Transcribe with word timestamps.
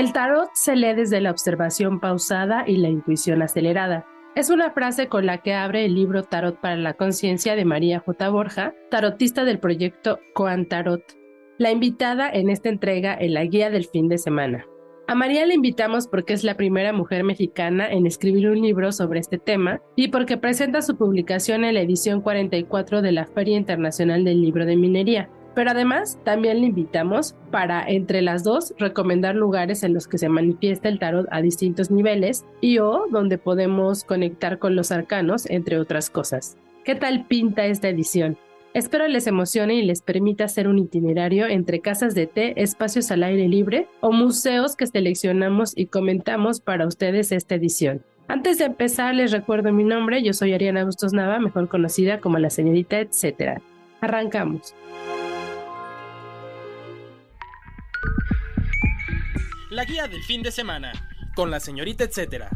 El 0.00 0.14
tarot 0.14 0.48
se 0.54 0.76
lee 0.76 0.94
desde 0.94 1.20
la 1.20 1.30
observación 1.30 2.00
pausada 2.00 2.64
y 2.66 2.78
la 2.78 2.88
intuición 2.88 3.42
acelerada. 3.42 4.06
Es 4.34 4.48
una 4.48 4.70
frase 4.70 5.08
con 5.08 5.26
la 5.26 5.42
que 5.42 5.52
abre 5.52 5.84
el 5.84 5.94
libro 5.94 6.22
Tarot 6.22 6.58
para 6.58 6.76
la 6.76 6.94
Conciencia 6.94 7.54
de 7.54 7.66
María 7.66 8.00
J. 8.00 8.30
Borja, 8.30 8.72
tarotista 8.90 9.44
del 9.44 9.58
proyecto 9.58 10.18
Coan 10.32 10.64
Tarot, 10.64 11.02
la 11.58 11.70
invitada 11.70 12.30
en 12.30 12.48
esta 12.48 12.70
entrega 12.70 13.14
en 13.14 13.34
la 13.34 13.44
guía 13.44 13.68
del 13.68 13.84
fin 13.84 14.08
de 14.08 14.16
semana. 14.16 14.64
A 15.06 15.14
María 15.14 15.44
la 15.44 15.52
invitamos 15.52 16.08
porque 16.08 16.32
es 16.32 16.44
la 16.44 16.56
primera 16.56 16.94
mujer 16.94 17.22
mexicana 17.22 17.86
en 17.92 18.06
escribir 18.06 18.48
un 18.48 18.62
libro 18.62 18.92
sobre 18.92 19.20
este 19.20 19.36
tema 19.36 19.82
y 19.96 20.08
porque 20.08 20.38
presenta 20.38 20.80
su 20.80 20.96
publicación 20.96 21.62
en 21.62 21.74
la 21.74 21.82
edición 21.82 22.22
44 22.22 23.02
de 23.02 23.12
la 23.12 23.26
Feria 23.26 23.58
Internacional 23.58 24.24
del 24.24 24.40
Libro 24.40 24.64
de 24.64 24.76
Minería. 24.76 25.28
Pero 25.60 25.72
además, 25.72 26.18
también 26.24 26.62
le 26.62 26.68
invitamos 26.68 27.34
para, 27.50 27.86
entre 27.86 28.22
las 28.22 28.44
dos, 28.44 28.72
recomendar 28.78 29.34
lugares 29.34 29.82
en 29.82 29.92
los 29.92 30.08
que 30.08 30.16
se 30.16 30.30
manifiesta 30.30 30.88
el 30.88 30.98
tarot 30.98 31.26
a 31.30 31.42
distintos 31.42 31.90
niveles 31.90 32.46
y 32.62 32.78
o 32.78 33.04
donde 33.10 33.36
podemos 33.36 34.04
conectar 34.04 34.58
con 34.58 34.74
los 34.74 34.90
arcanos, 34.90 35.44
entre 35.50 35.78
otras 35.78 36.08
cosas. 36.08 36.56
¿Qué 36.82 36.94
tal 36.94 37.26
pinta 37.26 37.66
esta 37.66 37.90
edición? 37.90 38.38
Espero 38.72 39.06
les 39.06 39.26
emocione 39.26 39.74
y 39.74 39.82
les 39.82 40.00
permita 40.00 40.44
hacer 40.44 40.66
un 40.66 40.78
itinerario 40.78 41.46
entre 41.46 41.80
casas 41.80 42.14
de 42.14 42.26
té, 42.26 42.54
espacios 42.56 43.10
al 43.10 43.22
aire 43.22 43.46
libre 43.46 43.86
o 44.00 44.12
museos 44.12 44.76
que 44.76 44.86
seleccionamos 44.86 45.76
y 45.76 45.88
comentamos 45.88 46.62
para 46.62 46.86
ustedes 46.86 47.32
esta 47.32 47.56
edición. 47.56 48.02
Antes 48.28 48.56
de 48.56 48.64
empezar, 48.64 49.14
les 49.14 49.30
recuerdo 49.30 49.74
mi 49.74 49.84
nombre, 49.84 50.22
yo 50.22 50.32
soy 50.32 50.54
Ariana 50.54 50.86
Bustos 50.86 51.12
Nava, 51.12 51.38
mejor 51.38 51.68
conocida 51.68 52.18
como 52.18 52.38
la 52.38 52.48
señorita 52.48 53.00
etcétera. 53.00 53.60
Arrancamos. 54.00 54.74
La 59.70 59.84
guía 59.84 60.08
del 60.08 60.24
fin 60.24 60.42
de 60.42 60.50
semana, 60.50 60.90
con 61.36 61.48
la 61.48 61.60
señorita 61.60 62.02
etcétera. 62.02 62.50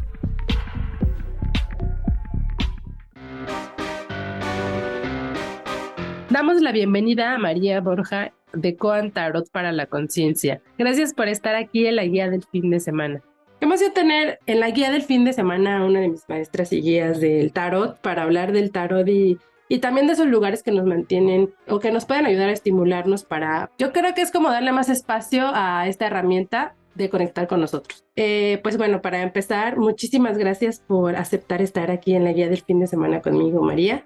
Damos 6.29 6.61
la 6.61 6.73
bienvenida 6.73 7.33
a 7.33 7.37
María 7.37 7.79
Borja 7.79 8.33
de 8.51 8.75
Coan 8.75 9.11
Tarot 9.11 9.49
para 9.49 9.71
la 9.71 9.85
Conciencia. 9.85 10.61
Gracias 10.77 11.13
por 11.13 11.29
estar 11.29 11.55
aquí 11.55 11.87
en 11.87 11.95
la 11.95 12.03
guía 12.03 12.29
del 12.29 12.43
fin 12.43 12.69
de 12.69 12.81
semana. 12.81 13.21
Hemos 13.61 13.79
de 13.79 13.91
tener 13.91 14.39
en 14.45 14.59
la 14.59 14.71
guía 14.71 14.91
del 14.91 15.03
fin 15.03 15.23
de 15.23 15.31
semana 15.31 15.77
a 15.77 15.85
una 15.85 16.01
de 16.01 16.09
mis 16.09 16.27
maestras 16.27 16.73
y 16.73 16.81
guías 16.81 17.21
del 17.21 17.53
tarot 17.53 17.97
para 18.01 18.23
hablar 18.23 18.51
del 18.51 18.71
tarot 18.71 19.07
y, 19.07 19.37
y 19.69 19.79
también 19.79 20.07
de 20.07 20.13
esos 20.13 20.27
lugares 20.27 20.63
que 20.63 20.71
nos 20.71 20.85
mantienen 20.85 21.53
o 21.69 21.79
que 21.79 21.93
nos 21.93 22.03
pueden 22.03 22.25
ayudar 22.25 22.49
a 22.49 22.51
estimularnos 22.53 23.23
para, 23.23 23.71
yo 23.77 23.93
creo 23.93 24.13
que 24.13 24.21
es 24.21 24.33
como 24.33 24.49
darle 24.49 24.73
más 24.73 24.89
espacio 24.89 25.49
a 25.53 25.87
esta 25.87 26.07
herramienta 26.07 26.75
de 26.95 27.09
conectar 27.09 27.47
con 27.47 27.61
nosotros. 27.61 28.05
Eh, 28.15 28.59
pues 28.63 28.77
bueno, 28.77 29.01
para 29.01 29.21
empezar, 29.21 29.77
muchísimas 29.77 30.37
gracias 30.37 30.79
por 30.79 31.15
aceptar 31.15 31.61
estar 31.61 31.91
aquí 31.91 32.15
en 32.15 32.23
la 32.23 32.31
guía 32.31 32.49
del 32.49 32.61
fin 32.61 32.79
de 32.79 32.87
semana 32.87 33.21
conmigo, 33.21 33.61
María. 33.61 34.05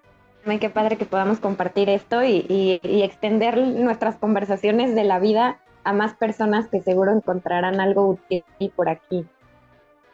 Qué 0.59 0.69
padre 0.69 0.97
que 0.97 1.05
podamos 1.05 1.39
compartir 1.39 1.89
esto 1.89 2.23
y, 2.23 2.79
extender 2.83 3.57
nuestras 3.57 4.15
conversaciones 4.15 4.95
de 4.95 5.03
la 5.03 5.19
vida 5.19 5.59
a 5.83 5.93
más 5.93 6.15
personas 6.15 6.67
que 6.67 6.81
seguro 6.81 7.11
encontrarán 7.11 7.79
algo 7.79 8.07
útil 8.07 8.43
por 8.75 8.89
aquí. 8.89 9.25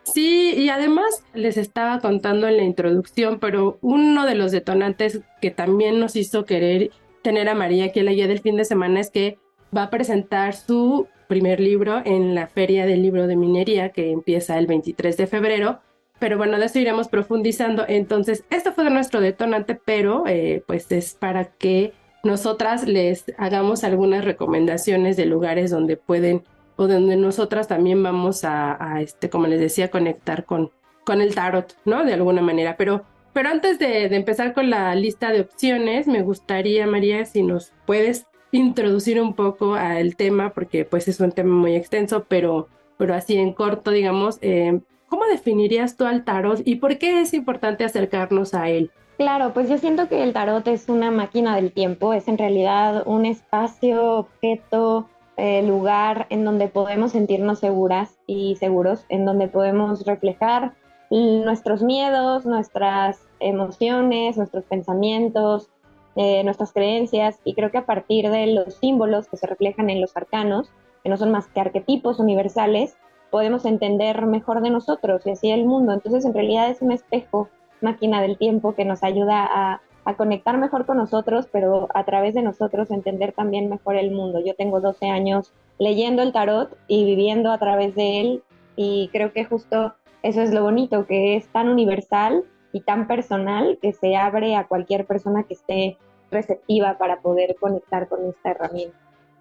Sí, 0.03 0.53
y 0.55 0.69
además 0.69 1.23
les 1.33 1.57
estaba 1.57 1.99
contando 1.99 2.47
en 2.47 2.57
la 2.57 2.63
introducción, 2.63 3.39
pero 3.39 3.79
uno 3.81 4.25
de 4.25 4.35
los 4.35 4.51
detonantes 4.51 5.21
que 5.41 5.51
también 5.51 5.99
nos 5.99 6.15
hizo 6.15 6.45
querer 6.45 6.91
tener 7.23 7.49
a 7.49 7.55
María 7.55 7.85
aquí 7.85 7.99
en 7.99 8.05
la 8.05 8.11
guía 8.11 8.27
del 8.27 8.41
fin 8.41 8.57
de 8.57 8.65
semana 8.65 8.99
es 8.99 9.09
que 9.09 9.39
va 9.75 9.83
a 9.83 9.89
presentar 9.89 10.53
su 10.53 11.07
primer 11.25 11.59
libro 11.59 12.01
en 12.05 12.35
la 12.35 12.47
Feria 12.47 12.85
del 12.85 13.01
Libro 13.01 13.27
de 13.27 13.35
Minería 13.35 13.89
que 13.89 14.11
empieza 14.11 14.57
el 14.57 14.67
23 14.67 15.17
de 15.17 15.27
febrero. 15.27 15.79
Pero 16.19 16.37
bueno, 16.37 16.57
de 16.57 16.65
eso 16.65 16.79
iremos 16.79 17.09
profundizando. 17.09 17.85
Entonces, 17.87 18.45
esto 18.49 18.71
fue 18.71 18.89
nuestro 18.89 19.19
detonante, 19.19 19.79
pero 19.83 20.23
eh, 20.27 20.63
pues 20.65 20.91
es 20.91 21.13
para 21.13 21.45
que 21.45 21.93
nosotras 22.23 22.87
les 22.87 23.25
hagamos 23.37 23.83
algunas 23.83 24.23
recomendaciones 24.23 25.17
de 25.17 25.25
lugares 25.25 25.71
donde 25.71 25.97
pueden 25.97 26.43
o 26.77 26.87
donde 26.87 27.15
nosotras 27.15 27.67
también 27.67 28.01
vamos 28.01 28.43
a, 28.43 29.01
este, 29.01 29.29
como 29.29 29.47
les 29.47 29.59
decía, 29.59 29.91
conectar 29.91 30.45
con, 30.45 30.71
con 31.05 31.21
el 31.21 31.35
tarot, 31.35 31.77
¿no? 31.85 32.03
De 32.03 32.13
alguna 32.13 32.41
manera. 32.41 32.75
Pero, 32.77 33.03
pero 33.33 33.49
antes 33.49 33.79
de, 33.79 34.09
de 34.09 34.15
empezar 34.15 34.53
con 34.53 34.69
la 34.69 34.93
lista 34.95 35.31
de 35.31 35.41
opciones, 35.41 36.07
me 36.07 36.21
gustaría, 36.21 36.87
María, 36.87 37.25
si 37.25 37.43
nos 37.43 37.71
puedes 37.85 38.25
introducir 38.55 39.21
un 39.21 39.33
poco 39.33 39.75
al 39.75 40.15
tema, 40.15 40.51
porque 40.51 40.85
pues 40.85 41.07
es 41.07 41.19
un 41.19 41.31
tema 41.31 41.53
muy 41.53 41.75
extenso, 41.75 42.25
pero, 42.27 42.67
pero 42.97 43.13
así 43.13 43.37
en 43.37 43.53
corto, 43.53 43.91
digamos, 43.91 44.37
eh, 44.41 44.79
¿cómo 45.07 45.25
definirías 45.25 45.97
tú 45.97 46.05
al 46.05 46.23
tarot 46.23 46.61
y 46.65 46.75
por 46.75 46.97
qué 46.97 47.21
es 47.21 47.33
importante 47.33 47.83
acercarnos 47.83 48.53
a 48.53 48.69
él? 48.69 48.91
Claro, 49.17 49.53
pues 49.53 49.69
yo 49.69 49.77
siento 49.77 50.09
que 50.09 50.23
el 50.23 50.33
tarot 50.33 50.67
es 50.67 50.89
una 50.89 51.09
máquina 51.09 51.55
del 51.55 51.71
tiempo, 51.71 52.13
es 52.13 52.27
en 52.27 52.37
realidad 52.37 53.03
un 53.05 53.25
espacio, 53.25 54.15
objeto, 54.15 55.07
eh, 55.37 55.63
lugar 55.63 56.27
en 56.29 56.45
donde 56.45 56.67
podemos 56.67 57.11
sentirnos 57.11 57.59
seguras 57.59 58.17
y 58.25 58.55
seguros, 58.57 59.05
en 59.09 59.25
donde 59.25 59.47
podemos 59.47 60.05
reflejar 60.05 60.73
nuestros 61.09 61.83
miedos, 61.83 62.45
nuestras 62.45 63.19
emociones, 63.39 64.37
nuestros 64.37 64.63
pensamientos, 64.65 65.69
eh, 66.15 66.43
nuestras 66.43 66.71
creencias 66.71 67.39
y 67.43 67.53
creo 67.53 67.71
que 67.71 67.77
a 67.77 67.85
partir 67.85 68.29
de 68.29 68.47
los 68.47 68.75
símbolos 68.75 69.27
que 69.27 69.37
se 69.37 69.47
reflejan 69.47 69.89
en 69.89 70.01
los 70.01 70.15
arcanos, 70.15 70.71
que 71.03 71.09
no 71.09 71.17
son 71.17 71.31
más 71.31 71.47
que 71.47 71.59
arquetipos 71.59 72.19
universales, 72.19 72.97
podemos 73.31 73.65
entender 73.65 74.25
mejor 74.25 74.61
de 74.61 74.69
nosotros 74.69 75.25
y 75.25 75.31
así 75.31 75.51
el 75.51 75.65
mundo. 75.65 75.93
Entonces 75.93 76.25
en 76.25 76.33
realidad 76.33 76.69
es 76.69 76.81
un 76.81 76.91
espejo, 76.91 77.49
máquina 77.81 78.21
del 78.21 78.37
tiempo 78.37 78.73
que 78.73 78.85
nos 78.85 79.03
ayuda 79.03 79.45
a, 79.45 79.81
a 80.05 80.15
conectar 80.15 80.57
mejor 80.57 80.85
con 80.85 80.97
nosotros, 80.97 81.47
pero 81.51 81.89
a 81.93 82.05
través 82.05 82.33
de 82.33 82.41
nosotros 82.41 82.91
entender 82.91 83.33
también 83.33 83.69
mejor 83.69 83.97
el 83.97 84.11
mundo. 84.11 84.39
Yo 84.39 84.55
tengo 84.55 84.79
12 84.79 85.09
años 85.09 85.53
leyendo 85.79 86.21
el 86.21 86.31
tarot 86.31 86.77
y 86.87 87.03
viviendo 87.03 87.51
a 87.51 87.57
través 87.57 87.95
de 87.95 88.21
él 88.21 88.43
y 88.75 89.09
creo 89.11 89.33
que 89.33 89.45
justo 89.45 89.93
eso 90.23 90.41
es 90.41 90.53
lo 90.53 90.63
bonito, 90.63 91.05
que 91.05 91.35
es 91.35 91.47
tan 91.49 91.69
universal 91.69 92.45
y 92.71 92.81
tan 92.81 93.07
personal 93.07 93.77
que 93.81 93.93
se 93.93 94.15
abre 94.15 94.55
a 94.55 94.67
cualquier 94.67 95.05
persona 95.05 95.43
que 95.43 95.53
esté 95.53 95.97
receptiva 96.35 96.97
para 96.97 97.21
poder 97.21 97.55
conectar 97.59 98.07
con 98.07 98.25
esta 98.25 98.51
herramienta. 98.51 98.97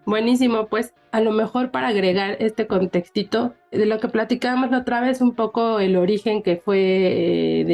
Buenísimo, 0.06 0.66
pues 0.66 0.92
a 1.12 1.20
lo 1.20 1.32
mejor 1.32 1.70
para 1.70 1.88
agregar 1.88 2.36
este 2.38 2.66
contextito 2.66 3.54
de 3.70 3.86
lo 3.86 4.00
que 4.00 4.08
platicábamos 4.08 4.70
la 4.70 4.78
otra 4.78 5.00
vez, 5.00 5.22
un 5.22 5.34
poco 5.34 5.80
el 5.80 5.96
origen 5.96 6.42
que 6.42 6.56
fue 6.56 7.62
eh, 7.62 7.64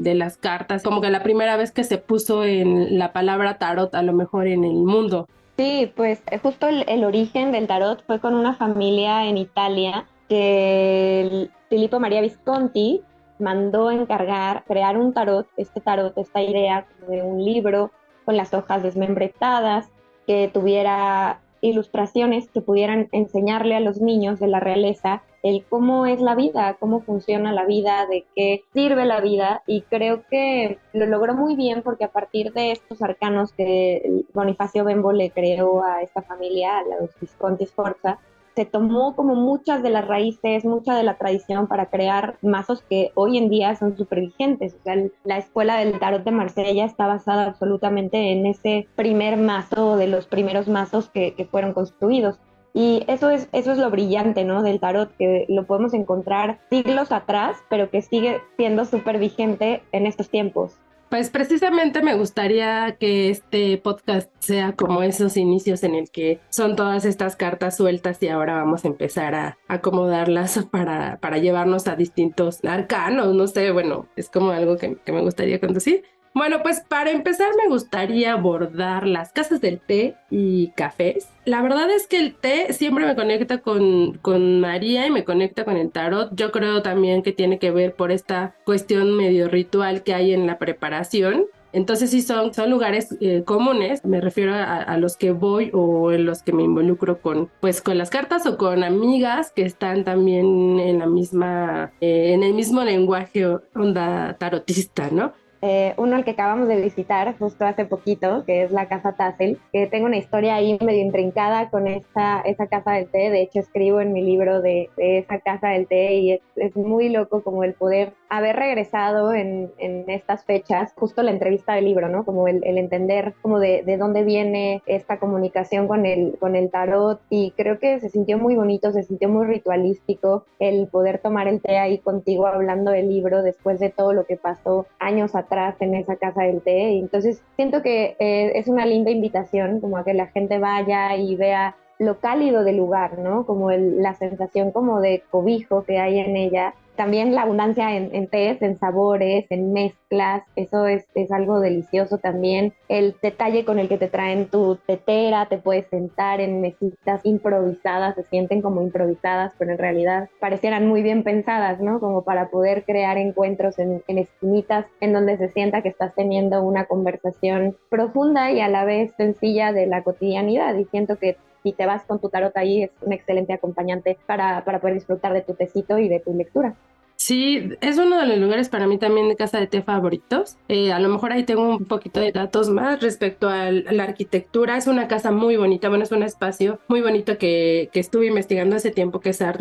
de, 0.00 0.14
las 0.14 0.36
cartas, 0.36 0.82
como 0.82 1.00
que 1.00 1.10
la 1.10 1.22
primera 1.22 1.56
vez 1.56 1.70
que 1.70 1.84
se 1.84 1.98
puso 1.98 2.44
en 2.44 2.98
la 2.98 3.12
palabra 3.12 3.58
tarot 3.58 3.94
a 3.94 4.02
lo 4.02 4.12
mejor 4.14 4.48
en 4.48 4.64
el 4.64 4.74
mundo. 4.74 5.28
Sí, 5.56 5.92
pues 5.94 6.22
eh, 6.30 6.38
justo 6.38 6.66
el, 6.68 7.04
origen 7.04 7.52
del 7.52 7.68
tarot 7.68 8.04
fue 8.04 8.18
con 8.18 8.34
una 8.34 8.54
familia 8.54 9.26
en 9.26 9.38
Italia 9.38 10.06
que 10.28 11.48
Filippo 11.68 12.00
María 12.00 12.20
Visconti 12.20 13.02
mandó 13.38 13.92
encargar 13.92 14.64
crear 14.66 14.98
un 14.98 15.12
tarot, 15.14 15.46
este 15.56 15.80
tarot, 15.80 16.18
esta 16.18 16.42
idea 16.42 16.86
de 17.08 17.22
un 17.22 17.44
libro 17.44 17.92
con 18.26 18.36
las 18.36 18.52
hojas 18.52 18.82
desmembretadas, 18.82 19.88
que 20.26 20.50
tuviera 20.52 21.40
ilustraciones 21.62 22.50
que 22.50 22.60
pudieran 22.60 23.08
enseñarle 23.12 23.76
a 23.76 23.80
los 23.80 24.00
niños 24.00 24.38
de 24.38 24.48
la 24.48 24.60
realeza 24.60 25.22
el 25.42 25.64
cómo 25.68 26.06
es 26.06 26.20
la 26.20 26.34
vida, 26.34 26.76
cómo 26.80 27.00
funciona 27.00 27.52
la 27.52 27.64
vida, 27.64 28.06
de 28.06 28.26
qué 28.34 28.64
sirve 28.72 29.04
la 29.04 29.20
vida. 29.20 29.62
Y 29.66 29.82
creo 29.82 30.24
que 30.28 30.78
lo 30.92 31.06
logró 31.06 31.34
muy 31.34 31.54
bien 31.54 31.82
porque 31.82 32.04
a 32.04 32.10
partir 32.10 32.52
de 32.52 32.72
estos 32.72 33.00
arcanos 33.00 33.52
que 33.52 34.24
Bonifacio 34.34 34.84
Bembo 34.84 35.12
le 35.12 35.30
creó 35.30 35.84
a 35.84 36.02
esta 36.02 36.22
familia, 36.22 36.78
a 36.78 36.82
los 36.82 37.10
Visconti 37.20 37.64
Sforza, 37.64 38.18
se 38.56 38.64
tomó 38.64 39.14
como 39.14 39.34
muchas 39.34 39.82
de 39.82 39.90
las 39.90 40.08
raíces, 40.08 40.64
mucha 40.64 40.96
de 40.96 41.02
la 41.02 41.18
tradición 41.18 41.66
para 41.66 41.90
crear 41.90 42.38
mazos 42.40 42.82
que 42.88 43.12
hoy 43.14 43.36
en 43.36 43.50
día 43.50 43.76
son 43.76 43.98
súper 43.98 44.20
vigentes. 44.20 44.74
O 44.80 44.82
sea, 44.82 44.96
la 45.24 45.36
escuela 45.36 45.76
del 45.76 45.98
tarot 45.98 46.24
de 46.24 46.30
Marsella 46.30 46.86
está 46.86 47.06
basada 47.06 47.44
absolutamente 47.44 48.32
en 48.32 48.46
ese 48.46 48.88
primer 48.96 49.36
mazo, 49.36 49.98
de 49.98 50.06
los 50.06 50.26
primeros 50.26 50.68
mazos 50.68 51.10
que, 51.10 51.34
que 51.34 51.44
fueron 51.44 51.74
construidos. 51.74 52.38
Y 52.72 53.04
eso 53.08 53.28
es, 53.28 53.48
eso 53.52 53.72
es 53.72 53.78
lo 53.78 53.90
brillante, 53.90 54.44
¿no? 54.44 54.62
Del 54.62 54.80
tarot, 54.80 55.14
que 55.18 55.44
lo 55.48 55.66
podemos 55.66 55.92
encontrar 55.92 56.58
siglos 56.70 57.12
atrás, 57.12 57.58
pero 57.68 57.90
que 57.90 58.00
sigue 58.00 58.40
siendo 58.56 58.86
súper 58.86 59.18
vigente 59.18 59.82
en 59.92 60.06
estos 60.06 60.30
tiempos. 60.30 60.78
Pues 61.08 61.30
precisamente 61.30 62.02
me 62.02 62.14
gustaría 62.14 62.96
que 62.98 63.30
este 63.30 63.78
podcast 63.78 64.30
sea 64.40 64.72
como 64.72 65.02
esos 65.02 65.36
inicios 65.36 65.84
en 65.84 65.94
el 65.94 66.10
que 66.10 66.40
son 66.48 66.74
todas 66.74 67.04
estas 67.04 67.36
cartas 67.36 67.76
sueltas 67.76 68.20
y 68.22 68.28
ahora 68.28 68.54
vamos 68.54 68.84
a 68.84 68.88
empezar 68.88 69.34
a 69.34 69.58
acomodarlas 69.68 70.66
para, 70.70 71.18
para 71.18 71.38
llevarnos 71.38 71.86
a 71.86 71.94
distintos 71.94 72.64
arcanos, 72.64 73.34
no 73.34 73.46
sé, 73.46 73.70
bueno, 73.70 74.08
es 74.16 74.28
como 74.28 74.50
algo 74.50 74.76
que, 74.76 74.96
que 75.04 75.12
me 75.12 75.22
gustaría 75.22 75.60
conducir. 75.60 76.04
Bueno, 76.36 76.58
pues 76.62 76.80
para 76.80 77.12
empezar 77.12 77.48
me 77.56 77.66
gustaría 77.66 78.34
abordar 78.34 79.06
las 79.06 79.32
casas 79.32 79.62
del 79.62 79.80
té 79.80 80.16
y 80.28 80.68
cafés. 80.72 81.30
La 81.46 81.62
verdad 81.62 81.90
es 81.90 82.06
que 82.06 82.18
el 82.18 82.34
té 82.34 82.74
siempre 82.74 83.06
me 83.06 83.16
conecta 83.16 83.62
con, 83.62 84.18
con 84.18 84.60
María 84.60 85.06
y 85.06 85.10
me 85.10 85.24
conecta 85.24 85.64
con 85.64 85.78
el 85.78 85.90
tarot. 85.90 86.28
Yo 86.34 86.52
creo 86.52 86.82
también 86.82 87.22
que 87.22 87.32
tiene 87.32 87.58
que 87.58 87.70
ver 87.70 87.94
por 87.94 88.12
esta 88.12 88.54
cuestión 88.66 89.16
medio 89.16 89.48
ritual 89.48 90.02
que 90.02 90.12
hay 90.12 90.34
en 90.34 90.46
la 90.46 90.58
preparación. 90.58 91.46
Entonces 91.72 92.10
sí 92.10 92.20
son, 92.20 92.52
son 92.52 92.70
lugares 92.70 93.16
eh, 93.22 93.42
comunes, 93.44 94.04
me 94.04 94.20
refiero 94.20 94.54
a, 94.54 94.96
los 94.98 95.16
que 95.16 95.30
voy 95.30 95.70
o 95.72 96.12
en 96.12 96.26
los 96.26 96.42
que 96.42 96.52
me 96.52 96.62
involucro 96.62 97.20
con, 97.20 97.50
pues, 97.60 97.80
con 97.80 97.96
las 97.96 98.10
cartas 98.10 98.46
o 98.46 98.58
con 98.58 98.84
amigas 98.84 99.52
que 99.52 99.62
están 99.62 100.04
también 100.04 100.80
en 100.80 100.98
la 100.98 101.06
misma, 101.06 101.92
eh, 102.02 102.32
en 102.34 102.42
el 102.42 102.52
mismo 102.52 102.84
lenguaje 102.84 103.46
onda 103.74 104.36
tarotista, 104.38 105.08
¿no? 105.10 105.32
Eh, 105.68 105.94
uno 105.96 106.14
al 106.14 106.24
que 106.24 106.30
acabamos 106.30 106.68
de 106.68 106.80
visitar 106.80 107.36
justo 107.40 107.64
hace 107.64 107.86
poquito, 107.86 108.44
que 108.46 108.62
es 108.62 108.70
la 108.70 108.86
Casa 108.86 109.16
Tassel, 109.16 109.58
que 109.72 109.88
tengo 109.88 110.06
una 110.06 110.16
historia 110.16 110.54
ahí 110.54 110.78
medio 110.80 111.02
intrincada 111.02 111.70
con 111.70 111.88
esta, 111.88 112.40
esa 112.42 112.68
casa 112.68 112.92
del 112.92 113.08
té. 113.08 113.30
De 113.30 113.42
hecho, 113.42 113.58
escribo 113.58 114.00
en 114.00 114.12
mi 114.12 114.22
libro 114.22 114.62
de, 114.62 114.90
esa 114.96 115.40
casa 115.40 115.70
del 115.70 115.88
té 115.88 116.14
y 116.14 116.32
es, 116.34 116.40
es, 116.54 116.76
muy 116.76 117.08
loco 117.08 117.42
como 117.42 117.64
el 117.64 117.74
poder 117.74 118.12
haber 118.28 118.54
regresado 118.54 119.34
en, 119.34 119.72
en, 119.78 120.08
estas 120.08 120.44
fechas, 120.44 120.92
justo 120.94 121.24
la 121.24 121.32
entrevista 121.32 121.74
del 121.74 121.86
libro, 121.86 122.08
¿no? 122.08 122.24
Como 122.24 122.46
el, 122.46 122.62
el 122.62 122.78
entender 122.78 123.34
como 123.42 123.58
de, 123.58 123.82
de, 123.82 123.96
dónde 123.96 124.22
viene 124.22 124.82
esta 124.86 125.18
comunicación 125.18 125.88
con 125.88 126.06
el, 126.06 126.36
con 126.38 126.54
el 126.54 126.70
tarot 126.70 127.20
y 127.28 127.50
creo 127.56 127.80
que 127.80 127.98
se 127.98 128.08
sintió 128.08 128.38
muy 128.38 128.54
bonito, 128.54 128.92
se 128.92 129.02
sintió 129.02 129.28
muy 129.28 129.46
ritualístico 129.46 130.44
el 130.60 130.86
poder 130.86 131.18
tomar 131.18 131.48
el 131.48 131.60
té 131.60 131.76
ahí 131.78 131.98
contigo 131.98 132.46
hablando 132.46 132.92
del 132.92 133.08
libro 133.08 133.42
después 133.42 133.80
de 133.80 133.90
todo 133.90 134.12
lo 134.12 134.26
que 134.26 134.36
pasó 134.36 134.86
años 135.00 135.34
atrás 135.34 135.55
en 135.80 135.94
esa 135.94 136.16
casa 136.16 136.42
del 136.42 136.62
té. 136.62 136.98
Entonces 136.98 137.42
siento 137.56 137.82
que 137.82 138.16
eh, 138.18 138.52
es 138.54 138.68
una 138.68 138.86
linda 138.86 139.10
invitación 139.10 139.80
como 139.80 139.96
a 139.96 140.04
que 140.04 140.14
la 140.14 140.26
gente 140.28 140.58
vaya 140.58 141.16
y 141.16 141.36
vea 141.36 141.76
lo 141.98 142.18
cálido 142.18 142.64
del 142.64 142.76
lugar, 142.76 143.18
¿no? 143.18 143.46
Como 143.46 143.70
la 143.70 144.14
sensación 144.14 144.70
como 144.70 145.00
de 145.00 145.22
cobijo 145.30 145.84
que 145.84 145.98
hay 145.98 146.18
en 146.18 146.36
ella 146.36 146.74
también 146.96 147.34
la 147.34 147.42
abundancia 147.42 147.96
en, 147.96 148.14
en 148.14 148.28
tés, 148.28 148.60
en 148.62 148.78
sabores, 148.78 149.46
en 149.50 149.72
mezclas, 149.72 150.42
eso 150.56 150.86
es, 150.86 151.06
algo 151.30 151.60
delicioso 151.60 152.18
también. 152.18 152.72
El 152.88 153.14
detalle 153.20 153.64
con 153.64 153.78
el 153.78 153.88
que 153.88 153.98
te 153.98 154.08
traen 154.08 154.48
tu 154.48 154.76
tetera, 154.86 155.46
te 155.46 155.58
puedes 155.58 155.86
sentar 155.88 156.40
en 156.40 156.60
mesitas 156.60 157.20
improvisadas, 157.24 158.14
se 158.14 158.22
sienten 158.24 158.62
como 158.62 158.80
improvisadas, 158.80 159.52
pero 159.58 159.72
en 159.72 159.78
realidad 159.78 160.28
parecieran 160.40 160.86
muy 160.86 161.02
bien 161.02 161.24
pensadas, 161.24 161.80
¿no? 161.80 162.00
Como 162.00 162.22
para 162.22 162.48
poder 162.48 162.84
crear 162.84 163.18
encuentros 163.18 163.78
en, 163.78 164.02
en 164.06 164.18
esquinitas 164.18 164.86
en 165.00 165.12
donde 165.12 165.36
se 165.36 165.48
sienta 165.48 165.82
que 165.82 165.88
estás 165.88 166.14
teniendo 166.14 166.62
una 166.62 166.86
conversación 166.86 167.76
profunda 167.90 168.52
y 168.52 168.60
a 168.60 168.68
la 168.68 168.84
vez 168.84 169.12
sencilla 169.16 169.72
de 169.72 169.86
la 169.86 170.02
cotidianidad. 170.02 170.74
Y 170.76 170.84
siento 170.84 171.16
que 171.16 171.36
si 171.66 171.72
te 171.72 171.84
vas 171.84 172.04
con 172.04 172.20
tu 172.20 172.28
tarot 172.28 172.56
ahí 172.56 172.84
es 172.84 172.90
un 173.00 173.12
excelente 173.12 173.52
acompañante 173.52 174.16
para, 174.24 174.64
para 174.64 174.80
poder 174.80 174.94
disfrutar 174.94 175.32
de 175.32 175.40
tu 175.40 175.54
tecito 175.54 175.98
y 175.98 176.08
de 176.08 176.20
tu 176.20 176.32
lectura. 176.32 176.76
Sí, 177.16 177.70
es 177.80 177.96
uno 177.96 178.18
de 178.18 178.26
los 178.26 178.38
lugares 178.38 178.68
para 178.68 178.86
mí 178.86 178.98
también 178.98 179.28
de 179.28 179.36
casa 179.36 179.58
de 179.58 179.66
té 179.66 179.82
favoritos. 179.82 180.58
Eh, 180.68 180.92
a 180.92 181.00
lo 181.00 181.08
mejor 181.08 181.32
ahí 181.32 181.44
tengo 181.44 181.76
un 181.76 181.86
poquito 181.86 182.20
de 182.20 182.30
datos 182.30 182.68
más 182.68 183.00
respecto 183.00 183.48
a 183.48 183.70
la 183.70 184.04
arquitectura. 184.04 184.76
Es 184.76 184.86
una 184.86 185.08
casa 185.08 185.32
muy 185.32 185.56
bonita, 185.56 185.88
bueno, 185.88 186.04
es 186.04 186.12
un 186.12 186.22
espacio 186.22 186.78
muy 186.88 187.00
bonito 187.00 187.38
que, 187.38 187.88
que 187.92 188.00
estuve 188.00 188.26
investigando 188.26 188.76
hace 188.76 188.90
tiempo 188.90 189.20
que 189.20 189.30
es 189.30 189.40
Art 189.40 189.60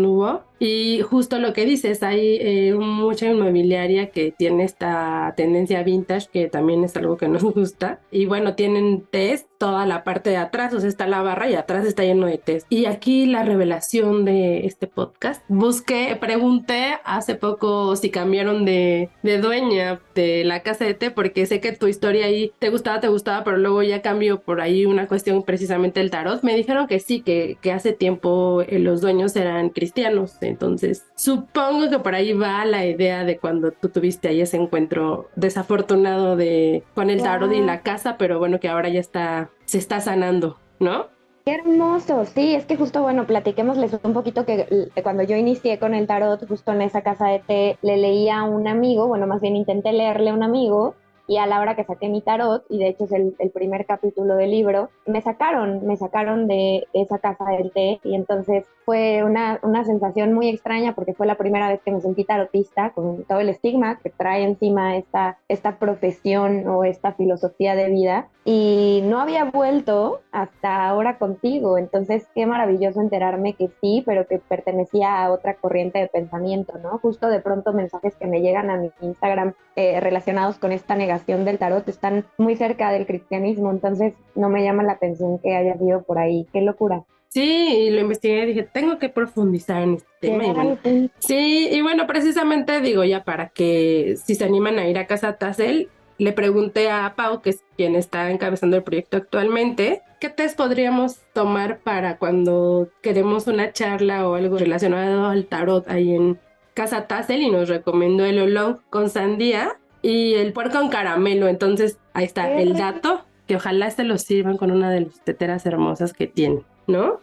Y 0.59 1.01
justo 1.01 1.39
lo 1.39 1.53
que 1.53 1.65
dices, 1.65 2.03
hay 2.03 2.37
eh, 2.41 2.75
mucha 2.75 3.27
inmobiliaria 3.29 4.11
que 4.11 4.31
tiene 4.31 4.65
esta 4.65 5.33
tendencia 5.37 5.81
vintage, 5.81 6.27
que 6.31 6.47
también 6.49 6.83
es 6.83 6.95
algo 6.97 7.15
que 7.15 7.29
nos 7.29 7.43
gusta. 7.55 8.01
Y 8.11 8.25
bueno, 8.25 8.55
tienen 8.55 9.05
test 9.09 9.47
toda 9.65 9.87
la 9.87 10.03
parte 10.03 10.29
de 10.29 10.37
atrás, 10.37 10.75
o 10.75 10.79
sea, 10.79 10.87
está 10.87 11.07
la 11.07 11.23
barra 11.23 11.49
y 11.49 11.55
atrás 11.55 11.87
está 11.87 12.03
lleno 12.03 12.27
de 12.27 12.37
test. 12.37 12.67
Y 12.69 12.85
aquí 12.85 13.25
la 13.25 13.41
revelación 13.41 14.23
de 14.23 14.67
este 14.67 14.85
podcast. 14.85 15.41
Busqué, 15.47 16.15
pregunté 16.21 16.99
hace 17.03 17.33
poco 17.33 17.95
si 17.95 18.11
cambiaron 18.11 18.63
de, 18.63 19.09
de 19.23 19.39
dueña 19.39 19.99
de 20.13 20.43
la 20.43 20.59
casa 20.59 20.85
de 20.85 20.93
té, 20.93 21.09
porque 21.09 21.47
sé 21.47 21.61
que 21.61 21.71
tu 21.71 21.87
historia 21.87 22.27
ahí 22.27 22.51
te 22.59 22.69
gustaba, 22.69 22.99
te 22.99 23.07
gustaba, 23.07 23.43
pero 23.43 23.57
luego 23.57 23.81
ya 23.81 24.03
cambió 24.03 24.39
por 24.39 24.61
ahí 24.61 24.85
una 24.85 25.07
cuestión 25.07 25.41
precisamente 25.41 25.99
el 25.99 26.11
tarot. 26.11 26.43
Me 26.43 26.55
dijeron 26.55 26.85
que 26.85 26.99
sí, 26.99 27.21
que, 27.21 27.57
que 27.59 27.71
hace 27.71 27.91
tiempo 27.91 28.61
eh, 28.67 28.77
los 28.77 29.01
dueños 29.01 29.35
eran 29.35 29.69
cristianos, 29.69 30.37
entonces 30.41 31.07
supongo 31.15 31.89
que 31.89 31.97
por 31.97 32.13
ahí 32.13 32.33
va 32.33 32.63
la 32.65 32.85
idea 32.85 33.23
de 33.23 33.39
cuando 33.39 33.71
tú 33.71 33.89
tuviste 33.89 34.27
ahí 34.27 34.41
ese 34.41 34.57
encuentro 34.57 35.27
desafortunado 35.35 36.35
de 36.35 36.83
con 36.93 37.09
el 37.09 37.23
tarot 37.23 37.51
y 37.51 37.61
la 37.61 37.81
casa, 37.81 38.17
pero 38.19 38.37
bueno, 38.37 38.59
que 38.59 38.69
ahora 38.69 38.89
ya 38.89 38.99
está, 38.99 39.49
se 39.65 39.77
está 39.77 39.99
sanando, 39.99 40.57
¿no? 40.79 41.07
Qué 41.45 41.53
hermoso, 41.53 42.25
sí, 42.25 42.55
es 42.55 42.65
que 42.65 42.75
justo, 42.75 43.03
bueno, 43.03 43.27
platiquémosles 43.27 43.99
un 44.03 44.13
poquito 44.13 44.45
que 44.45 44.89
cuando 45.03 45.21
yo 45.21 45.35
inicié 45.35 45.77
con 45.77 45.93
el 45.93 46.07
tarot, 46.07 46.47
justo 46.47 46.71
en 46.71 46.81
esa 46.81 47.03
casa 47.03 47.27
de 47.27 47.39
té, 47.39 47.77
le 47.83 47.97
leía 47.97 48.39
a 48.39 48.43
un 48.45 48.67
amigo, 48.67 49.07
bueno, 49.07 49.27
más 49.27 49.41
bien 49.41 49.55
intenté 49.55 49.91
leerle 49.91 50.31
a 50.31 50.33
un 50.33 50.41
amigo 50.41 50.95
y 51.27 51.37
a 51.37 51.45
la 51.45 51.59
hora 51.59 51.75
que 51.75 51.83
saqué 51.83 52.09
mi 52.09 52.21
tarot, 52.21 52.63
y 52.69 52.77
de 52.77 52.89
hecho 52.89 53.05
es 53.05 53.11
el, 53.11 53.35
el, 53.39 53.49
primer 53.49 53.85
capítulo 53.85 54.35
del 54.35 54.51
libro, 54.51 54.89
me 55.05 55.21
sacaron, 55.21 55.85
me 55.85 55.97
sacaron 55.97 56.47
de 56.47 56.87
esa 56.93 57.19
casa 57.19 57.45
del 57.45 57.71
té 57.71 57.99
y 58.03 58.15
entonces 58.15 58.65
fue 58.83 59.23
una, 59.23 59.59
una 59.63 59.83
sensación 59.83 60.33
muy 60.33 60.49
extraña 60.49 60.93
porque 60.93 61.13
fue 61.13 61.25
la 61.25 61.35
primera 61.35 61.69
vez 61.69 61.81
que 61.83 61.91
me 61.91 62.01
sentí 62.01 62.23
tarotista 62.23 62.91
con 62.91 63.23
todo 63.23 63.39
el 63.39 63.49
estigma 63.49 63.99
que 63.99 64.11
trae 64.11 64.43
encima 64.43 64.97
esta, 64.97 65.39
esta 65.47 65.79
profesión 65.79 66.67
o 66.67 66.83
esta 66.83 67.13
filosofía 67.13 67.75
de 67.75 67.89
vida 67.89 68.27
y 68.43 69.01
no 69.05 69.19
había 69.19 69.45
vuelto 69.45 70.21
hasta 70.31 70.87
ahora 70.87 71.17
contigo, 71.17 71.79
entonces 71.79 72.27
qué 72.35 72.45
maravilloso 72.45 73.01
enterarme 73.01 73.53
que 73.53 73.69
sí, 73.81 74.03
pero 74.05 74.27
que 74.27 74.37
pertenecía 74.37 75.23
a 75.23 75.31
otra 75.31 75.55
corriente 75.55 75.97
de 75.97 76.07
pensamiento, 76.07 76.77
¿no? 76.77 76.99
Justo 76.99 77.27
de 77.27 77.39
pronto 77.39 77.73
mensajes 77.73 78.15
que 78.15 78.27
me 78.27 78.41
llegan 78.41 78.69
a 78.69 78.77
mi 78.77 78.91
Instagram 79.01 79.53
eh, 79.75 79.99
relacionados 79.99 80.59
con 80.59 80.71
esta 80.71 80.95
negación 80.95 81.14
del 81.25 81.57
tarot 81.57 81.87
están 81.87 82.25
muy 82.37 82.55
cerca 82.55 82.91
del 82.91 83.05
cristianismo, 83.05 83.71
entonces 83.71 84.13
no 84.35 84.49
me 84.49 84.63
llama 84.63 84.83
la 84.83 84.93
atención 84.93 85.39
que 85.39 85.55
haya 85.55 85.77
sido 85.77 86.03
por 86.03 86.17
ahí. 86.17 86.47
Qué 86.51 86.61
locura. 86.61 87.03
Sí, 87.29 87.41
y 87.41 87.89
lo 87.89 87.99
investigué 87.99 88.43
y 88.43 88.45
dije, 88.45 88.63
tengo 88.63 88.97
que 88.97 89.09
profundizar 89.09 89.81
en 89.81 89.95
este 89.95 90.07
tema. 90.21 90.77
sí, 91.19 91.67
y 91.69 91.81
bueno, 91.81 92.07
precisamente 92.07 92.79
digo 92.79 93.03
ya 93.03 93.25
para 93.25 93.49
que 93.49 94.15
si 94.23 94.35
se 94.35 94.45
animan 94.45 94.79
a 94.79 94.87
ir 94.87 94.97
a 94.97 95.05
casa 95.05 95.37
Tassel, 95.37 95.89
le 96.17 96.31
pregunté 96.31 96.89
a 96.89 97.13
Pau, 97.15 97.41
que 97.41 97.49
es 97.49 97.63
quien 97.75 97.95
está 97.95 98.31
encabezando 98.31 98.77
el 98.77 98.83
proyecto 98.83 99.17
actualmente, 99.17 100.01
¿qué 100.21 100.29
test 100.29 100.57
podríamos 100.57 101.19
tomar 101.33 101.79
para 101.79 102.17
cuando 102.17 102.87
queremos 103.01 103.47
una 103.47 103.73
charla 103.73 104.29
o 104.29 104.35
algo 104.35 104.57
relacionado 104.57 105.25
al 105.25 105.45
tarot 105.45 105.89
ahí 105.89 106.15
en 106.15 106.39
Casa 106.73 107.07
Tassel? 107.07 107.41
Y 107.41 107.51
nos 107.51 107.67
recomendó 107.67 108.23
el 108.23 108.39
Olong 108.39 108.77
con 108.89 109.09
sandía 109.09 109.77
y 110.05 110.35
el 110.35 110.53
puerco 110.53 110.79
en 110.79 110.89
caramelo. 110.89 111.47
Entonces, 111.47 111.97
ahí 112.13 112.25
está 112.25 112.51
el 112.59 112.73
dato, 112.73 113.25
que 113.47 113.55
ojalá 113.55 113.87
este 113.87 114.03
lo 114.03 114.19
sirvan 114.19 114.55
con 114.55 114.69
una 114.69 114.91
de 114.91 115.01
las 115.01 115.19
teteras 115.21 115.65
hermosas 115.65 116.13
que 116.13 116.27
tiene, 116.27 116.61
¿no? 116.85 117.19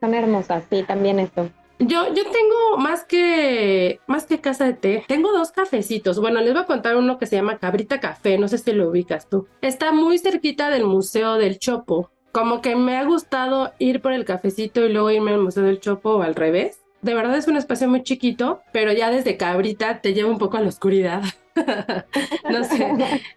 Son 0.00 0.14
hermosas, 0.14 0.64
sí, 0.68 0.82
también 0.82 1.20
esto. 1.20 1.48
Yo, 1.78 2.12
yo 2.12 2.24
tengo 2.24 2.78
más 2.78 3.04
que, 3.04 4.00
más 4.08 4.26
que 4.26 4.40
casa 4.40 4.64
de 4.64 4.72
té, 4.72 5.04
tengo 5.06 5.32
dos 5.32 5.52
cafecitos. 5.52 6.18
Bueno, 6.18 6.40
les 6.40 6.52
voy 6.52 6.62
a 6.62 6.66
contar 6.66 6.96
uno 6.96 7.16
que 7.16 7.26
se 7.26 7.36
llama 7.36 7.58
Cabrita 7.58 8.00
Café, 8.00 8.38
no 8.38 8.48
sé 8.48 8.58
si 8.58 8.72
lo 8.72 8.90
ubicas 8.90 9.28
tú. 9.28 9.46
Está 9.62 9.92
muy 9.92 10.18
cerquita 10.18 10.68
del 10.68 10.84
Museo 10.84 11.36
del 11.36 11.58
Chopo. 11.58 12.10
Como 12.32 12.60
que 12.60 12.74
me 12.74 12.96
ha 12.96 13.04
gustado 13.04 13.72
ir 13.78 14.02
por 14.02 14.12
el 14.12 14.24
cafecito 14.24 14.84
y 14.84 14.92
luego 14.92 15.10
irme 15.10 15.32
al 15.32 15.40
Museo 15.40 15.62
del 15.62 15.80
Chopo 15.80 16.16
o 16.16 16.22
al 16.22 16.34
revés 16.34 16.80
De 17.02 17.14
verdad 17.14 17.36
es 17.36 17.48
un 17.48 17.56
espacio 17.56 17.88
muy 17.88 18.02
chiquito, 18.02 18.62
pero 18.72 18.92
ya 18.92 19.10
desde 19.10 19.36
Cabrita 19.36 20.00
te 20.00 20.12
lleva 20.12 20.30
un 20.30 20.38
poco 20.38 20.58
a 20.58 20.60
la 20.60 20.68
oscuridad. 20.68 21.22
no 22.50 22.64
sé, 22.64 22.88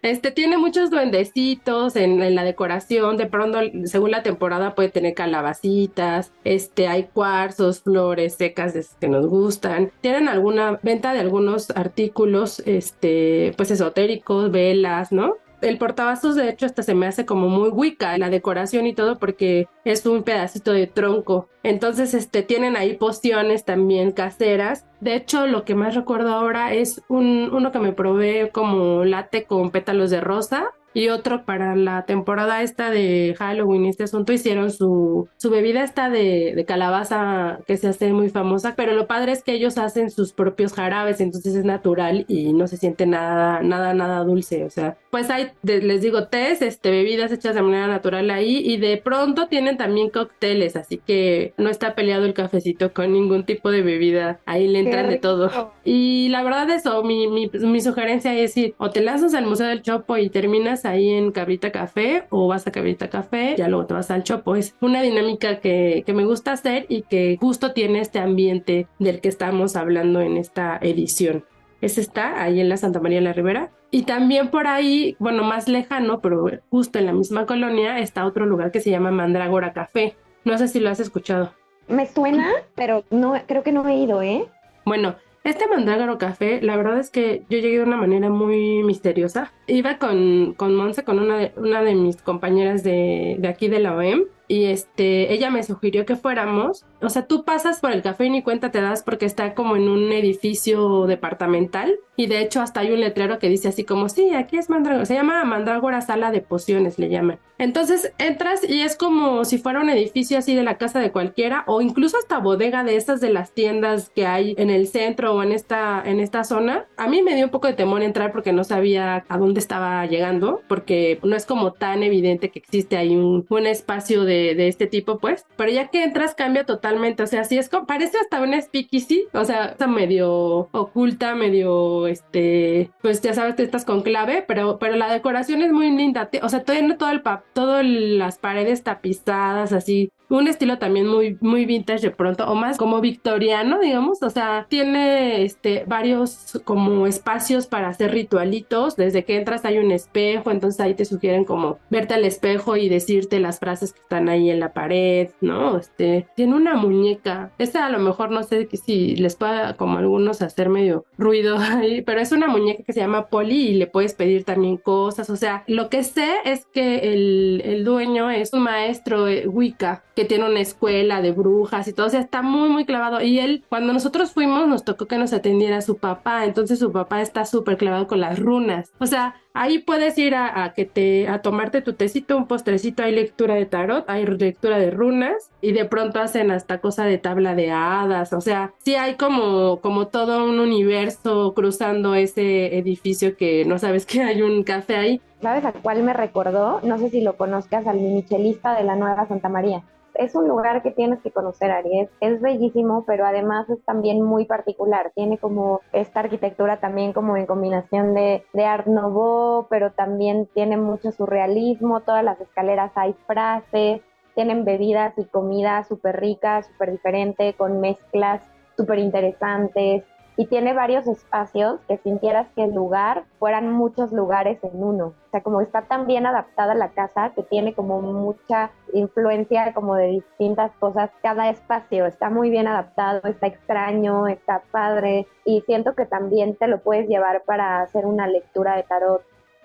este 0.02 0.30
tiene 0.30 0.56
muchos 0.56 0.90
duendecitos 0.90 1.96
en, 1.96 2.34
la 2.34 2.44
decoración, 2.44 3.16
de 3.16 3.26
pronto 3.26 3.58
según 3.84 4.12
la 4.12 4.22
temporada 4.22 4.74
puede 4.74 4.88
tener 4.88 5.14
calabacitas, 5.14 6.32
este 6.44 6.86
hay 6.86 7.04
cuarzos, 7.04 7.80
flores 7.80 8.34
secas 8.34 8.96
que 9.00 9.08
nos 9.08 9.26
gustan, 9.26 9.90
tienen 10.00 10.28
alguna 10.28 10.78
venta 10.82 11.12
de 11.12 11.20
algunos 11.20 11.70
artículos 11.70 12.60
este 12.66 13.52
pues 13.56 13.70
esotéricos, 13.70 14.50
velas, 14.50 15.10
¿no? 15.10 15.36
El 15.64 15.78
portavasos 15.78 16.36
de 16.36 16.48
hecho 16.48 16.66
hasta 16.66 16.82
se 16.82 16.94
me 16.94 17.06
hace 17.06 17.26
como 17.26 17.48
muy 17.48 17.68
wicca 17.70 18.16
la 18.18 18.30
decoración 18.30 18.86
y 18.86 18.94
todo 18.94 19.18
porque 19.18 19.68
es 19.84 20.06
un 20.06 20.22
pedacito 20.22 20.72
de 20.72 20.86
tronco. 20.86 21.48
Entonces, 21.62 22.14
este, 22.14 22.42
tienen 22.42 22.76
ahí 22.76 22.96
pociones 22.96 23.64
también 23.64 24.12
caseras. 24.12 24.86
De 25.00 25.16
hecho, 25.16 25.46
lo 25.46 25.64
que 25.64 25.74
más 25.74 25.94
recuerdo 25.94 26.32
ahora 26.32 26.72
es 26.72 27.02
un, 27.08 27.50
uno 27.52 27.72
que 27.72 27.78
me 27.78 27.92
probé 27.92 28.50
como 28.50 29.04
late 29.04 29.44
con 29.44 29.70
pétalos 29.70 30.10
de 30.10 30.20
rosa 30.20 30.70
y 30.94 31.08
otro 31.08 31.44
para 31.44 31.74
la 31.74 32.06
temporada 32.06 32.62
esta 32.62 32.90
de 32.90 33.34
Halloween, 33.38 33.84
este 33.86 34.04
asunto, 34.04 34.32
hicieron 34.32 34.70
su, 34.70 35.28
su 35.36 35.50
bebida 35.50 35.82
esta 35.82 36.08
de, 36.08 36.52
de, 36.54 36.64
calabaza 36.64 37.58
que 37.66 37.76
se 37.76 37.88
hace 37.88 38.12
muy 38.12 38.30
famosa, 38.30 38.74
pero 38.76 38.92
lo 38.92 39.06
padre 39.06 39.32
es 39.32 39.42
que 39.42 39.52
ellos 39.52 39.76
hacen 39.76 40.10
sus 40.10 40.32
propios 40.32 40.72
jarabes, 40.72 41.20
entonces 41.20 41.56
es 41.56 41.64
natural 41.64 42.24
y 42.28 42.52
no 42.52 42.68
se 42.68 42.76
siente 42.76 43.06
nada, 43.06 43.60
nada, 43.62 43.92
nada 43.92 44.24
dulce, 44.24 44.64
o 44.64 44.70
sea, 44.70 44.96
pues 45.10 45.30
hay, 45.30 45.50
les 45.62 46.00
digo, 46.00 46.28
tés, 46.28 46.62
este, 46.62 46.90
bebidas 46.90 47.32
hechas 47.32 47.54
de 47.54 47.62
manera 47.62 47.88
natural 47.88 48.30
ahí 48.30 48.58
y 48.64 48.76
de 48.76 48.96
pronto 48.96 49.48
tienen 49.48 49.76
también 49.76 50.10
cócteles, 50.10 50.76
así 50.76 50.98
que 50.98 51.54
no 51.58 51.70
está 51.70 51.94
peleado 51.94 52.24
el 52.24 52.34
cafecito 52.34 52.92
con 52.92 53.12
ningún 53.12 53.44
tipo 53.44 53.70
de 53.70 53.82
bebida, 53.82 54.40
ahí 54.46 54.68
le 54.68 54.78
entran 54.78 55.08
de 55.08 55.18
todo. 55.18 55.72
Y 55.84 56.28
la 56.28 56.42
verdad 56.42 56.70
eso, 56.70 57.02
mi, 57.02 57.26
mi, 57.26 57.48
mi 57.48 57.80
sugerencia 57.80 58.34
es 58.34 58.56
ir 58.56 58.74
o 58.78 58.90
te 58.90 59.00
lanzas 59.00 59.34
al 59.34 59.46
Museo 59.46 59.66
del 59.66 59.82
Chopo 59.82 60.16
y 60.16 60.30
terminas 60.30 60.83
ahí 60.84 61.10
en 61.10 61.32
Cabrita 61.32 61.72
Café 61.72 62.24
o 62.30 62.48
vas 62.48 62.66
a 62.66 62.72
Cabrita 62.72 63.08
Café, 63.08 63.54
ya 63.56 63.68
luego 63.68 63.86
te 63.86 63.94
vas 63.94 64.10
al 64.10 64.22
Chopo. 64.24 64.56
Es 64.56 64.76
una 64.80 65.02
dinámica 65.02 65.60
que, 65.60 66.02
que 66.06 66.14
me 66.14 66.24
gusta 66.24 66.52
hacer 66.52 66.86
y 66.88 67.02
que 67.02 67.36
justo 67.40 67.72
tiene 67.72 68.00
este 68.00 68.18
ambiente 68.18 68.86
del 68.98 69.20
que 69.20 69.28
estamos 69.28 69.76
hablando 69.76 70.20
en 70.20 70.36
esta 70.36 70.78
edición. 70.80 71.44
Ese 71.80 72.00
está 72.00 72.42
ahí 72.42 72.60
en 72.60 72.68
la 72.68 72.78
Santa 72.78 73.00
María 73.00 73.18
de 73.18 73.24
la 73.24 73.32
Ribera. 73.34 73.70
Y 73.90 74.04
también 74.04 74.48
por 74.48 74.66
ahí, 74.66 75.16
bueno, 75.18 75.44
más 75.44 75.68
lejano, 75.68 76.20
pero 76.20 76.46
justo 76.70 76.98
en 76.98 77.06
la 77.06 77.12
misma 77.12 77.46
colonia, 77.46 77.98
está 77.98 78.24
otro 78.24 78.46
lugar 78.46 78.72
que 78.72 78.80
se 78.80 78.90
llama 78.90 79.10
Mandrágora 79.10 79.72
Café. 79.72 80.16
No 80.44 80.56
sé 80.58 80.68
si 80.68 80.80
lo 80.80 80.90
has 80.90 80.98
escuchado. 80.98 81.52
Me 81.86 82.06
suena, 82.06 82.50
pero 82.74 83.04
no, 83.10 83.34
creo 83.46 83.62
que 83.62 83.72
no 83.72 83.86
he 83.86 83.96
ido, 83.96 84.22
¿eh? 84.22 84.46
Bueno, 84.86 85.16
este 85.44 85.68
mandrágoro 85.68 86.18
café, 86.18 86.60
la 86.62 86.76
verdad 86.76 86.98
es 86.98 87.10
que 87.10 87.44
yo 87.50 87.58
llegué 87.58 87.76
de 87.76 87.84
una 87.84 87.96
manera 87.96 88.30
muy 88.30 88.82
misteriosa. 88.82 89.52
Iba 89.66 89.98
con, 89.98 90.54
con 90.54 90.74
Monse, 90.74 91.04
con 91.04 91.18
una 91.18 91.36
de, 91.36 91.52
una 91.56 91.82
de 91.82 91.94
mis 91.94 92.20
compañeras 92.22 92.82
de, 92.82 93.36
de 93.38 93.48
aquí 93.48 93.68
de 93.68 93.78
la 93.78 93.94
OEM, 93.94 94.24
y 94.48 94.64
este, 94.64 95.32
ella 95.32 95.50
me 95.50 95.62
sugirió 95.62 96.04
que 96.04 96.16
fuéramos. 96.16 96.84
O 97.00 97.08
sea, 97.08 97.26
tú 97.26 97.44
pasas 97.44 97.80
por 97.80 97.92
el 97.92 98.02
café 98.02 98.26
y 98.26 98.30
ni 98.30 98.42
cuenta 98.42 98.70
te 98.70 98.80
das 98.80 99.02
porque 99.02 99.26
está 99.26 99.54
como 99.54 99.76
en 99.76 99.88
un 99.88 100.12
edificio 100.12 101.06
departamental 101.06 101.98
y 102.16 102.26
de 102.26 102.40
hecho 102.40 102.60
hasta 102.60 102.80
hay 102.80 102.92
un 102.92 103.00
letrero 103.00 103.38
que 103.38 103.48
dice 103.48 103.68
así 103.68 103.84
como, 103.84 104.08
sí, 104.08 104.34
aquí 104.34 104.56
es 104.56 104.70
Mandrágora, 104.70 105.04
se 105.04 105.14
llama 105.14 105.44
Mandrágora 105.44 106.00
Sala 106.00 106.30
de 106.30 106.40
Pociones, 106.40 106.98
le 106.98 107.08
llaman. 107.08 107.38
Entonces 107.58 108.12
entras 108.18 108.68
y 108.68 108.80
es 108.80 108.96
como 108.96 109.44
si 109.44 109.58
fuera 109.58 109.80
un 109.80 109.88
edificio 109.88 110.38
así 110.38 110.54
de 110.54 110.64
la 110.64 110.76
casa 110.76 110.98
de 110.98 111.12
cualquiera 111.12 111.64
o 111.66 111.80
incluso 111.80 112.16
hasta 112.18 112.38
bodega 112.38 112.82
de 112.84 112.96
esas 112.96 113.20
de 113.20 113.32
las 113.32 113.52
tiendas 113.52 114.10
que 114.10 114.26
hay 114.26 114.54
en 114.58 114.70
el 114.70 114.88
centro 114.88 115.34
o 115.34 115.42
en 115.42 115.52
esta, 115.52 116.02
en 116.04 116.20
esta 116.20 116.44
zona. 116.44 116.86
A 116.96 117.08
mí 117.08 117.22
me 117.22 117.34
dio 117.34 117.46
un 117.46 117.50
poco 117.50 117.68
de 117.68 117.74
temor 117.74 118.02
entrar 118.02 118.32
porque 118.32 118.52
no 118.52 118.64
sabía 118.64 119.24
a 119.28 119.38
dónde 119.38 119.60
estaba 119.60 120.04
llegando 120.06 120.62
porque 120.68 121.20
no 121.22 121.36
es 121.36 121.46
como 121.46 121.72
tan 121.72 122.02
evidente 122.02 122.50
que 122.50 122.58
existe 122.58 122.96
ahí 122.96 123.14
un, 123.14 123.46
un 123.48 123.66
espacio 123.66 124.24
de 124.24 124.33
de, 124.54 124.68
este 124.68 124.86
tipo, 124.86 125.18
pues. 125.18 125.46
Pero 125.56 125.70
ya 125.70 125.88
que 125.88 126.02
entras 126.02 126.34
cambia 126.34 126.64
totalmente, 126.64 127.22
o 127.22 127.26
sea, 127.26 127.44
sí 127.44 127.58
es 127.58 127.68
como, 127.68 127.86
parece 127.86 128.18
hasta 128.18 128.40
una 128.40 128.60
speakeasy, 128.60 129.26
o 129.32 129.44
sea, 129.44 129.66
está 129.66 129.86
medio 129.86 130.68
oculta, 130.72 131.34
medio, 131.34 132.06
este, 132.06 132.90
pues 133.02 133.20
ya 133.20 133.34
sabes, 133.34 133.58
estás 133.58 133.84
con 133.84 134.02
clave, 134.02 134.44
pero, 134.46 134.78
pero 134.78 134.96
la 134.96 135.12
decoración 135.12 135.62
es 135.62 135.72
muy 135.72 135.90
linda, 135.90 136.28
o 136.42 136.48
sea, 136.48 136.64
tiene 136.64 136.96
todo 136.96 137.10
el 137.10 137.22
pap, 137.22 137.44
todas 137.52 137.84
las 137.84 138.38
paredes 138.38 138.82
tapizadas, 138.82 139.72
así, 139.72 140.10
un 140.38 140.48
estilo 140.48 140.78
también 140.78 141.06
muy, 141.06 141.38
muy 141.40 141.64
vintage 141.64 142.00
de 142.02 142.10
pronto, 142.10 142.44
o 142.46 142.54
más 142.54 142.76
como 142.76 143.00
victoriano, 143.00 143.80
digamos, 143.80 144.22
o 144.22 144.30
sea, 144.30 144.66
tiene 144.68 145.42
este, 145.44 145.84
varios 145.86 146.60
como 146.64 147.06
espacios 147.06 147.66
para 147.66 147.88
hacer 147.88 148.12
ritualitos, 148.12 148.96
desde 148.96 149.24
que 149.24 149.36
entras 149.36 149.64
hay 149.64 149.78
un 149.78 149.90
espejo, 149.92 150.50
entonces 150.50 150.80
ahí 150.80 150.94
te 150.94 151.04
sugieren 151.04 151.44
como 151.44 151.78
verte 151.90 152.14
al 152.14 152.24
espejo 152.24 152.76
y 152.76 152.88
decirte 152.88 153.40
las 153.40 153.58
frases 153.58 153.92
que 153.92 154.00
están 154.00 154.28
ahí 154.28 154.50
en 154.50 154.60
la 154.60 154.72
pared, 154.72 155.30
¿no? 155.40 155.78
Este, 155.78 156.26
tiene 156.34 156.54
una 156.54 156.74
muñeca, 156.74 157.52
esa 157.58 157.86
a 157.86 157.90
lo 157.90 157.98
mejor 157.98 158.30
no 158.30 158.42
sé 158.42 158.68
si 158.72 159.16
les 159.16 159.36
pueda 159.36 159.76
como 159.76 159.98
algunos 159.98 160.42
hacer 160.42 160.68
medio 160.68 161.04
ruido 161.18 161.58
ahí, 161.58 162.02
pero 162.02 162.20
es 162.20 162.32
una 162.32 162.48
muñeca 162.48 162.82
que 162.82 162.92
se 162.92 163.00
llama 163.00 163.26
Polly 163.26 163.68
y 163.68 163.74
le 163.74 163.86
puedes 163.86 164.14
pedir 164.14 164.44
también 164.44 164.76
cosas, 164.76 165.30
o 165.30 165.36
sea, 165.36 165.64
lo 165.66 165.88
que 165.88 166.02
sé 166.02 166.28
es 166.44 166.66
que 166.66 167.12
el, 167.12 167.62
el 167.64 167.84
dueño 167.84 168.30
es 168.30 168.52
un 168.52 168.62
maestro 168.62 169.26
Wicca, 169.46 170.02
que 170.14 170.23
tiene 170.24 170.48
una 170.48 170.60
escuela 170.60 171.20
de 171.22 171.32
brujas 171.32 171.88
y 171.88 171.92
todo, 171.92 172.06
o 172.06 172.10
sea, 172.10 172.20
está 172.20 172.42
muy, 172.42 172.68
muy 172.68 172.84
clavado. 172.84 173.20
Y 173.20 173.38
él, 173.38 173.64
cuando 173.68 173.92
nosotros 173.92 174.32
fuimos, 174.32 174.66
nos 174.68 174.84
tocó 174.84 175.06
que 175.06 175.18
nos 175.18 175.32
atendiera 175.32 175.80
su 175.80 175.96
papá, 175.98 176.44
entonces 176.44 176.78
su 176.78 176.92
papá 176.92 177.22
está 177.22 177.44
súper 177.44 177.76
clavado 177.76 178.06
con 178.06 178.20
las 178.20 178.38
runas. 178.38 178.92
O 178.98 179.06
sea, 179.06 179.34
ahí 179.54 179.78
puedes 179.78 180.18
ir 180.18 180.34
a, 180.34 180.72
que 180.74 180.84
te, 180.84 181.28
a 181.28 181.40
tomarte 181.40 181.80
tu 181.80 181.94
tecito, 181.94 182.36
un 182.36 182.46
postrecito, 182.46 183.02
hay 183.02 183.14
lectura 183.14 183.54
de 183.54 183.64
tarot, 183.64 184.04
hay 184.08 184.26
lectura 184.26 184.78
de 184.78 184.90
runas 184.90 185.50
y 185.60 185.72
de 185.72 185.84
pronto 185.86 186.20
hacen 186.20 186.50
hasta 186.50 186.80
cosa 186.80 187.04
de 187.04 187.18
tabla 187.18 187.54
de 187.54 187.70
hadas, 187.70 188.32
o 188.32 188.40
sea, 188.40 188.74
sí 188.84 188.96
hay 188.96 189.14
como, 189.14 189.80
como 189.80 190.08
todo 190.08 190.44
un 190.44 190.58
universo 190.58 191.54
cruzando 191.54 192.14
ese 192.14 192.76
edificio 192.76 193.36
que 193.36 193.64
no 193.64 193.78
sabes 193.78 194.04
que 194.06 194.22
hay 194.22 194.42
un 194.42 194.64
café 194.64 194.96
ahí. 194.96 195.20
¿Sabes 195.40 195.64
a 195.64 195.72
cuál 195.72 196.02
me 196.02 196.12
recordó? 196.12 196.80
No 196.82 196.98
sé 196.98 197.10
si 197.10 197.20
lo 197.20 197.36
conozcas, 197.36 197.86
al 197.86 198.00
michelista 198.00 198.74
de 198.74 198.84
la 198.84 198.96
Nueva 198.96 199.26
Santa 199.26 199.48
María 199.48 199.84
es 200.14 200.34
un 200.34 200.48
lugar 200.48 200.82
que 200.82 200.90
tienes 200.90 201.20
que 201.20 201.30
conocer, 201.30 201.70
Aries. 201.70 202.08
Es 202.20 202.40
bellísimo, 202.40 203.04
pero 203.06 203.26
además 203.26 203.68
es 203.68 203.84
también 203.84 204.22
muy 204.22 204.44
particular. 204.44 205.12
Tiene 205.14 205.38
como 205.38 205.80
esta 205.92 206.20
arquitectura 206.20 206.78
también 206.78 207.12
como 207.12 207.36
en 207.36 207.46
combinación 207.46 208.14
de, 208.14 208.44
de 208.52 208.64
Art 208.64 208.86
Nouveau, 208.86 209.43
pero 209.70 209.92
también 209.92 210.46
tiene 210.54 210.76
mucho 210.76 211.12
surrealismo. 211.12 212.00
Todas 212.00 212.24
las 212.24 212.40
escaleras 212.40 212.92
hay 212.94 213.14
frases, 213.26 214.00
tienen 214.34 214.64
bebidas 214.64 215.14
y 215.18 215.24
comida 215.24 215.84
súper 215.84 216.20
rica, 216.20 216.62
súper 216.62 216.92
diferente, 216.92 217.54
con 217.54 217.80
mezclas 217.80 218.42
súper 218.76 218.98
interesantes 218.98 220.04
y 220.36 220.46
tiene 220.46 220.72
varios 220.72 221.06
espacios 221.06 221.80
que 221.86 221.98
sintieras 221.98 222.48
que 222.56 222.64
el 222.64 222.74
lugar 222.74 223.24
fueran 223.38 223.70
muchos 223.70 224.12
lugares 224.12 224.58
en 224.64 224.82
uno. 224.82 225.06
O 225.06 225.30
sea, 225.30 225.42
como 225.42 225.60
está 225.60 225.82
tan 225.82 226.06
bien 226.06 226.26
adaptada 226.26 226.74
la 226.74 226.90
casa 226.90 227.32
que 227.34 227.44
tiene 227.44 227.74
como 227.74 228.00
mucha 228.00 228.72
influencia 228.92 229.72
como 229.74 229.94
de 229.94 230.06
distintas 230.08 230.72
cosas. 230.80 231.10
Cada 231.22 231.50
espacio 231.50 232.06
está 232.06 232.30
muy 232.30 232.50
bien 232.50 232.66
adaptado, 232.66 233.20
está 233.24 233.46
extraño, 233.46 234.26
está 234.26 234.62
padre 234.72 235.26
y 235.44 235.60
siento 235.62 235.94
que 235.94 236.06
también 236.06 236.56
te 236.56 236.66
lo 236.66 236.80
puedes 236.82 237.08
llevar 237.08 237.42
para 237.44 237.82
hacer 237.82 238.04
una 238.04 238.26
lectura 238.26 238.76
de 238.76 238.82
tarot. 238.82 239.22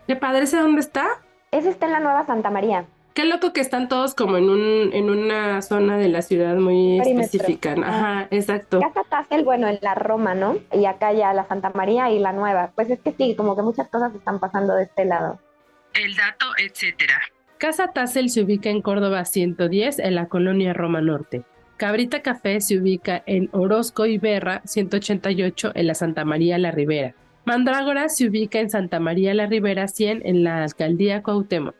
¿Qué 0.09 0.15
padre 0.15 0.45
ese 0.45 0.57
dónde 0.57 0.81
está? 0.81 1.05
Ese 1.51 1.69
está 1.69 1.85
en 1.85 1.91
la 1.91 1.99
Nueva 1.99 2.25
Santa 2.25 2.49
María. 2.49 2.87
Qué 3.13 3.25
loco 3.25 3.53
que 3.53 3.61
están 3.61 3.87
todos 3.89 4.15
como 4.15 4.37
en 4.37 4.49
un 4.49 4.89
en 4.91 5.07
una 5.11 5.61
zona 5.61 5.97
de 5.97 6.07
la 6.09 6.23
ciudad 6.23 6.55
muy 6.55 6.99
específica. 6.99 7.75
Ajá, 7.83 8.27
exacto. 8.31 8.79
Casa 8.79 9.03
Tassel, 9.07 9.43
bueno, 9.43 9.67
en 9.67 9.77
la 9.83 9.93
Roma, 9.93 10.33
¿no? 10.33 10.57
Y 10.73 10.85
acá 10.85 11.13
ya 11.13 11.31
la 11.33 11.47
Santa 11.47 11.69
María 11.75 12.09
y 12.09 12.17
la 12.17 12.33
Nueva. 12.33 12.71
Pues 12.73 12.89
es 12.89 12.99
que 13.01 13.11
sí, 13.11 13.35
como 13.35 13.55
que 13.55 13.61
muchas 13.61 13.87
cosas 13.89 14.15
están 14.15 14.39
pasando 14.39 14.73
de 14.73 14.85
este 14.85 15.05
lado. 15.05 15.39
El 15.93 16.15
dato, 16.15 16.47
etcétera. 16.57 17.21
Casa 17.59 17.89
Tassel 17.89 18.31
se 18.31 18.41
ubica 18.41 18.71
en 18.71 18.81
Córdoba 18.81 19.25
110, 19.25 19.99
en 19.99 20.15
la 20.15 20.27
colonia 20.27 20.73
Roma 20.73 21.01
Norte. 21.01 21.43
Cabrita 21.77 22.23
Café 22.23 22.61
se 22.61 22.79
ubica 22.79 23.21
en 23.27 23.47
Orozco 23.51 24.07
y 24.07 24.17
Berra 24.17 24.63
188, 24.65 25.73
en 25.75 25.85
la 25.85 25.93
Santa 25.93 26.25
María 26.25 26.57
la 26.57 26.71
Ribera. 26.71 27.13
Mandrágora 27.45 28.09
se 28.09 28.27
ubica 28.27 28.59
en 28.59 28.69
Santa 28.69 28.99
María 28.99 29.33
la 29.33 29.47
Ribera 29.47 29.87
100, 29.87 30.21
en 30.25 30.43
la 30.43 30.63
alcaldía 30.63 31.23
Cuauhtémoc. 31.23 31.75